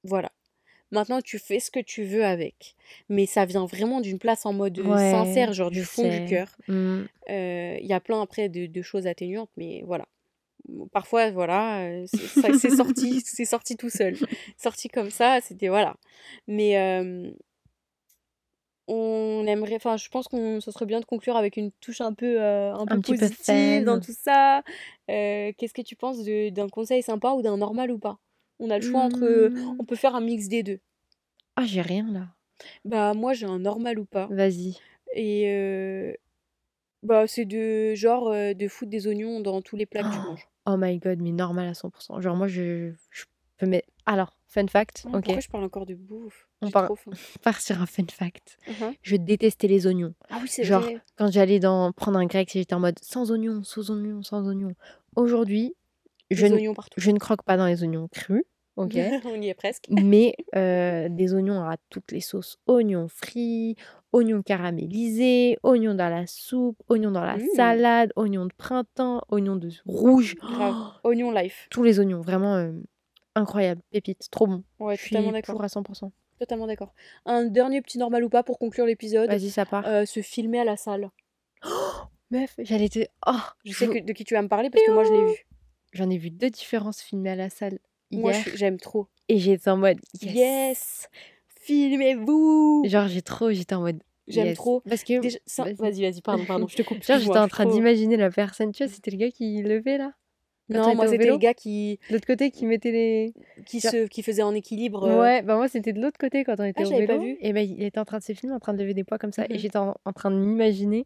[0.03, 0.31] Voilà.
[0.89, 2.75] Maintenant, tu fais ce que tu veux avec.
[3.07, 6.47] Mais ça vient vraiment d'une place en mode sincère, genre du fond du cœur.
[6.67, 7.03] Mmh.
[7.29, 10.07] Euh, il y a plein après de, de, choses atténuantes, mais voilà
[10.91, 14.15] parfois voilà euh, c'est sorti c'est sorti tout seul
[14.57, 15.95] sorti comme ça c'était voilà.
[16.47, 16.75] Mais
[18.87, 22.13] on aimerait enfin je pense qu'on ce serait bien de conclure avec une touche un
[22.13, 24.59] peu euh, un, peu positive dans tout ça.
[25.09, 28.17] Euh, qu'est-ce que tu penses d'un conseil sympa ou d'un normal ou pas?
[28.59, 29.75] On a le choix entre mmh.
[29.79, 30.79] on peut faire un mix des deux.
[31.57, 32.27] Ah j'ai rien là.
[32.85, 34.27] Bah moi j'ai un normal ou pas.
[34.31, 34.77] Vas-y.
[35.13, 36.17] Et
[37.03, 40.29] bah c'est de genre de foutre des oignons dans tous les plats que tu oh!
[40.29, 42.19] manges Oh my god, mais normal à 100%.
[42.21, 43.23] Genre, moi, je, je
[43.57, 43.87] peux mettre.
[44.05, 45.05] Alors, fun fact.
[45.05, 45.23] ok.
[45.23, 46.49] Pourquoi je parle encore de bouffe?
[46.61, 46.91] On part...
[47.41, 48.57] part sur un fun fact.
[48.67, 48.93] Uh-huh.
[49.01, 50.13] Je détestais les oignons.
[50.29, 50.85] Ah oui, c'est Genre,
[51.15, 51.93] quand j'allais dans...
[51.93, 54.73] prendre un grec, j'étais en mode sans oignons, sans oignons, sans oignons.
[55.15, 55.73] Aujourd'hui,
[56.31, 56.47] je,
[56.97, 58.43] je ne croque pas dans les oignons crus.
[58.75, 58.95] Ok.
[59.25, 59.85] On y est presque.
[59.89, 62.59] Mais euh, des oignons à toutes les sauces.
[62.67, 63.75] Oignons frits,
[64.17, 67.47] oignons caramélisés, oignons dans la soupe, oignons dans la mmh.
[67.55, 70.35] salade, oignons de printemps, oignons de rouge.
[71.03, 71.67] Oignons life.
[71.69, 72.71] Tous les oignons, vraiment euh,
[73.35, 74.63] incroyable, pépite, trop bon.
[74.79, 75.63] Ouais, Je totalement d'accord.
[75.63, 76.11] à 100%.
[76.39, 76.93] Totalement d'accord.
[77.25, 79.29] Un dernier petit normal ou pas pour conclure l'épisode.
[79.29, 79.85] Vas-y, ça part.
[79.87, 81.09] Euh, se filmer à la salle.
[82.31, 82.99] meuf, j'allais te.
[83.27, 83.31] Oh,
[83.65, 85.45] je sais que, de qui tu vas me parler parce que moi je l'ai vu.
[85.93, 87.79] J'en ai vu deux différences filmées à la salle.
[88.11, 89.07] Moi, j'aime trop.
[89.29, 91.09] Et j'étais en mode yes,
[91.67, 92.85] filmez-vous.
[92.87, 94.81] Genre j'ai trop, j'étais en mode J'aime trop.
[94.81, 95.13] Parce que
[95.81, 97.03] vas-y, vas-y, pardon, pardon, je te coupe.
[97.03, 100.13] Genre j'étais en train d'imaginer la personne, tu vois, c'était le gars qui levait là.
[100.69, 101.99] Non, moi c'était le gars qui.
[102.09, 103.33] De l'autre côté qui mettait les.
[103.65, 104.07] Qui, se...
[104.07, 105.05] qui faisait en équilibre.
[105.05, 105.21] Euh.
[105.21, 107.07] Ouais, bah moi c'était de l'autre côté quand on était ah, au vélo.
[107.07, 107.37] Pas vu.
[107.39, 109.17] Et ben il était en train de se filmer, en train de lever des poids
[109.17, 109.45] comme ça.
[109.45, 109.59] Et mhm.
[109.59, 109.95] j'étais en...
[110.13, 111.05] train de m'imaginer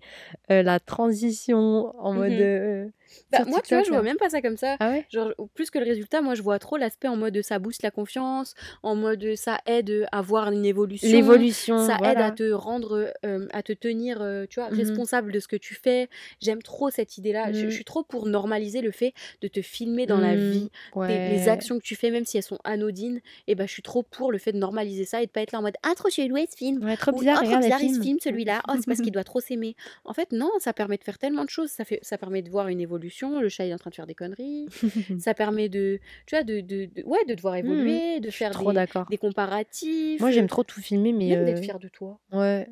[0.50, 2.32] euh, la transition en mode.
[2.32, 2.40] Mhm.
[2.42, 2.88] Euh,
[3.32, 4.76] bah, moi, tu vois, je vois même pas ça comme ça.
[4.80, 5.06] Ah ouais?
[5.10, 7.92] Genre, plus que le résultat, moi, je vois trop l'aspect en mode ça booste la
[7.92, 11.10] confiance, en mode ça aide à voir une évolution.
[11.10, 11.86] L'évolution.
[11.86, 15.40] Ça aide à te rendre, euh, à te tenir, euh, tu vois, mmh responsable de
[15.40, 16.10] ce que tu fais.
[16.42, 17.54] J'aime trop cette idée-là.
[17.54, 17.72] Je, mmh.
[17.72, 20.50] suis trop pour normaliser le fait de te filmer dans la mmh.
[20.50, 20.72] vie,
[21.08, 23.22] les actions que tu fais, même si elles sont anodines.
[23.48, 25.52] Et ben, je suis trop pour le fait de normaliser ça et de pas être
[25.52, 26.84] là en mode ah trop chelou ce film.
[26.84, 28.64] Ouais, trop bizarre, oh, trop bizarre ce film celui-là.
[28.68, 29.76] Oh c'est parce qu'il doit trop s'aimer.
[30.04, 31.70] En fait non, ça permet de faire tellement de choses.
[31.70, 34.08] Ça fait, ça permet de voir une évolution le chat est en train de faire
[34.08, 34.68] des conneries.
[35.20, 38.86] ça permet de, tu vois, de, de, ouais, de devoir mmh évoluer, de faire des,
[39.10, 40.20] des, comparatifs.
[40.20, 41.30] Moi, j'aime trop tout filmer, mais.
[41.30, 42.20] Même d'être euh, fier de toi.
[42.32, 42.68] Ouais.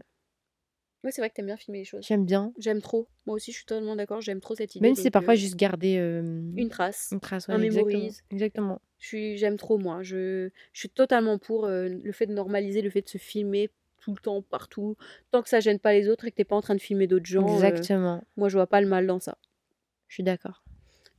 [1.03, 2.05] Ouais, c'est vrai que t'aimes bien filmer les choses.
[2.05, 2.51] J'aime bien.
[2.57, 3.07] J'aime trop.
[3.25, 4.19] Moi aussi, je suis totalement d'accord.
[4.19, 4.86] J'aime trop cette idée.
[4.86, 7.09] Même si c'est parfois euh, juste garder une trace.
[7.13, 8.09] Une trace, ouais, un exactement.
[8.32, 8.82] Exactement.
[8.99, 10.03] J'aime trop, moi.
[10.03, 13.69] Je, je suis totalement pour euh, le fait de normaliser, le fait de se filmer
[14.01, 14.95] tout le temps, partout.
[15.32, 17.07] Tant que ça gêne pas les autres et que t'es pas en train de filmer
[17.07, 17.47] d'autres gens.
[17.47, 18.23] Exactement.
[18.36, 19.38] moi, je vois pas le mal dans ça.
[20.10, 20.64] Je suis d'accord.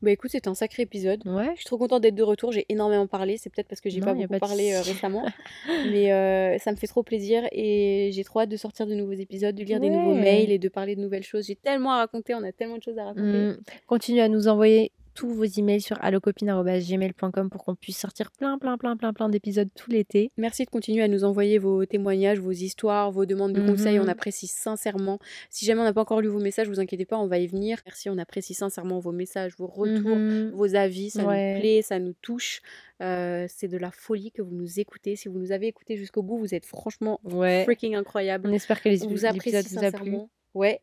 [0.03, 1.21] Bah écoute, c'était un sacré épisode.
[1.27, 1.51] Ouais.
[1.55, 2.53] Je suis trop contente d'être de retour.
[2.53, 3.37] J'ai énormément parlé.
[3.37, 5.27] C'est peut-être parce que j'ai pas beaucoup parlé euh, récemment.
[5.91, 9.13] Mais euh, ça me fait trop plaisir et j'ai trop hâte de sortir de nouveaux
[9.13, 11.47] épisodes, de lire des nouveaux mails et de parler de nouvelles choses.
[11.47, 12.35] J'ai tellement à raconter.
[12.35, 13.39] On a tellement de choses à raconter.
[13.39, 13.59] Mmh.
[13.87, 18.79] Continuez à nous envoyer tous vos emails sur allocopine.gmail.com pour qu'on puisse sortir plein, plein,
[18.79, 20.33] plein, plein, plein d'épisodes tout l'été.
[20.39, 24.01] Merci de continuer à nous envoyer vos témoignages, vos histoires, vos demandes de conseils.
[24.01, 24.09] On mhm.
[24.09, 25.19] apprécie sincèrement.
[25.51, 27.47] Si jamais on n'a pas encore lu vos messages, vous inquiétez pas, on va y
[27.47, 27.77] venir.
[27.85, 30.53] Merci, on apprécie sincèrement vos messages, vos retours, mhm.
[30.55, 31.11] vos avis.
[31.11, 32.63] Ça nous plaît, ça nous touche.
[33.03, 35.17] Euh, c'est de la folie que vous nous écoutez.
[35.17, 38.49] Si vous nous avez écouté jusqu'au bout, vous êtes franchement freaking incroyable.
[38.49, 40.17] On espère que les épisodes vous a plu.
[40.55, 40.81] Ouais,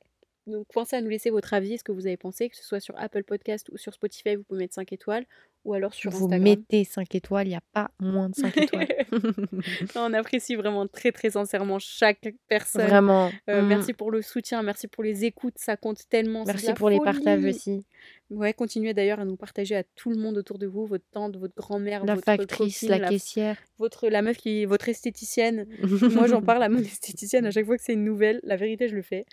[0.47, 2.79] donc pensez à nous laisser votre avis, ce que vous avez pensé, que ce soit
[2.79, 5.25] sur Apple Podcast ou sur Spotify, vous pouvez mettre 5 étoiles,
[5.65, 6.39] ou alors sur vous Instagram.
[6.39, 8.87] Vous mettez 5 étoiles, il n'y a pas moins de 5 étoiles.
[9.95, 12.87] on apprécie vraiment très très sincèrement chaque personne.
[12.87, 13.29] Vraiment.
[13.49, 13.67] Euh, mm.
[13.67, 16.45] Merci pour le soutien, merci pour les écoutes, ça compte tellement.
[16.45, 17.85] Merci pour les partages aussi.
[18.29, 21.37] Ouais, continuez d'ailleurs à nous partager à tout le monde autour de vous, votre tante,
[21.37, 25.65] votre grand-mère, la votre factrice, la, caissière, votre la meuf qui votre esthéticienne.
[26.13, 28.41] Moi, j'en parle à mon esthéticienne à chaque fois que c'est une nouvelle.
[28.43, 29.25] La vérité, je le fais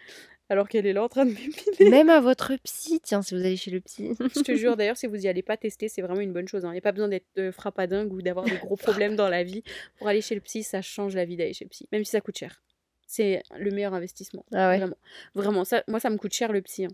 [0.50, 1.90] alors qu'elle est là en train de m'épiler.
[1.90, 4.10] Même à votre psy, tiens, si vous allez chez le psy.
[4.20, 6.64] je te jure, d'ailleurs, si vous y allez pas tester, c'est vraiment une bonne chose.
[6.64, 6.70] Hein.
[6.70, 9.42] Il n'y a pas besoin d'être euh, frappadingue ou d'avoir des gros problèmes dans la
[9.42, 9.62] vie.
[9.98, 12.10] Pour aller chez le psy, ça change la vie d'aller chez le psy, même si
[12.10, 12.62] ça coûte cher.
[13.06, 14.44] C'est le meilleur investissement.
[14.52, 14.78] Ah ouais.
[14.78, 14.96] Vraiment.
[15.34, 16.84] Vraiment, ça, moi, ça me coûte cher le psy.
[16.84, 16.90] Hein.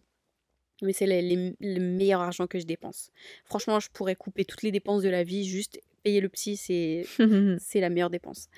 [0.83, 3.11] Mais c'est le meilleur argent que je dépense.
[3.45, 7.05] Franchement, je pourrais couper toutes les dépenses de la vie, juste payer le psy, c'est
[7.81, 8.49] la meilleure dépense.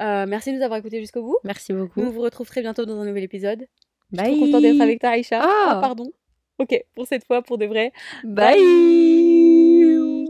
[0.00, 1.38] Euh, merci de nous avoir écoutés jusqu'au bout.
[1.42, 2.00] Merci beaucoup.
[2.00, 3.66] On vous retrouve très bientôt dans un nouvel épisode.
[4.12, 5.40] Je suis trop contente d'être avec toi, Aïcha.
[5.42, 5.70] Ah.
[5.70, 5.78] ah.
[5.80, 6.12] pardon.
[6.58, 7.92] Ok, pour cette fois, pour de vrai.
[8.24, 8.56] Bye.
[8.56, 10.28] Bye.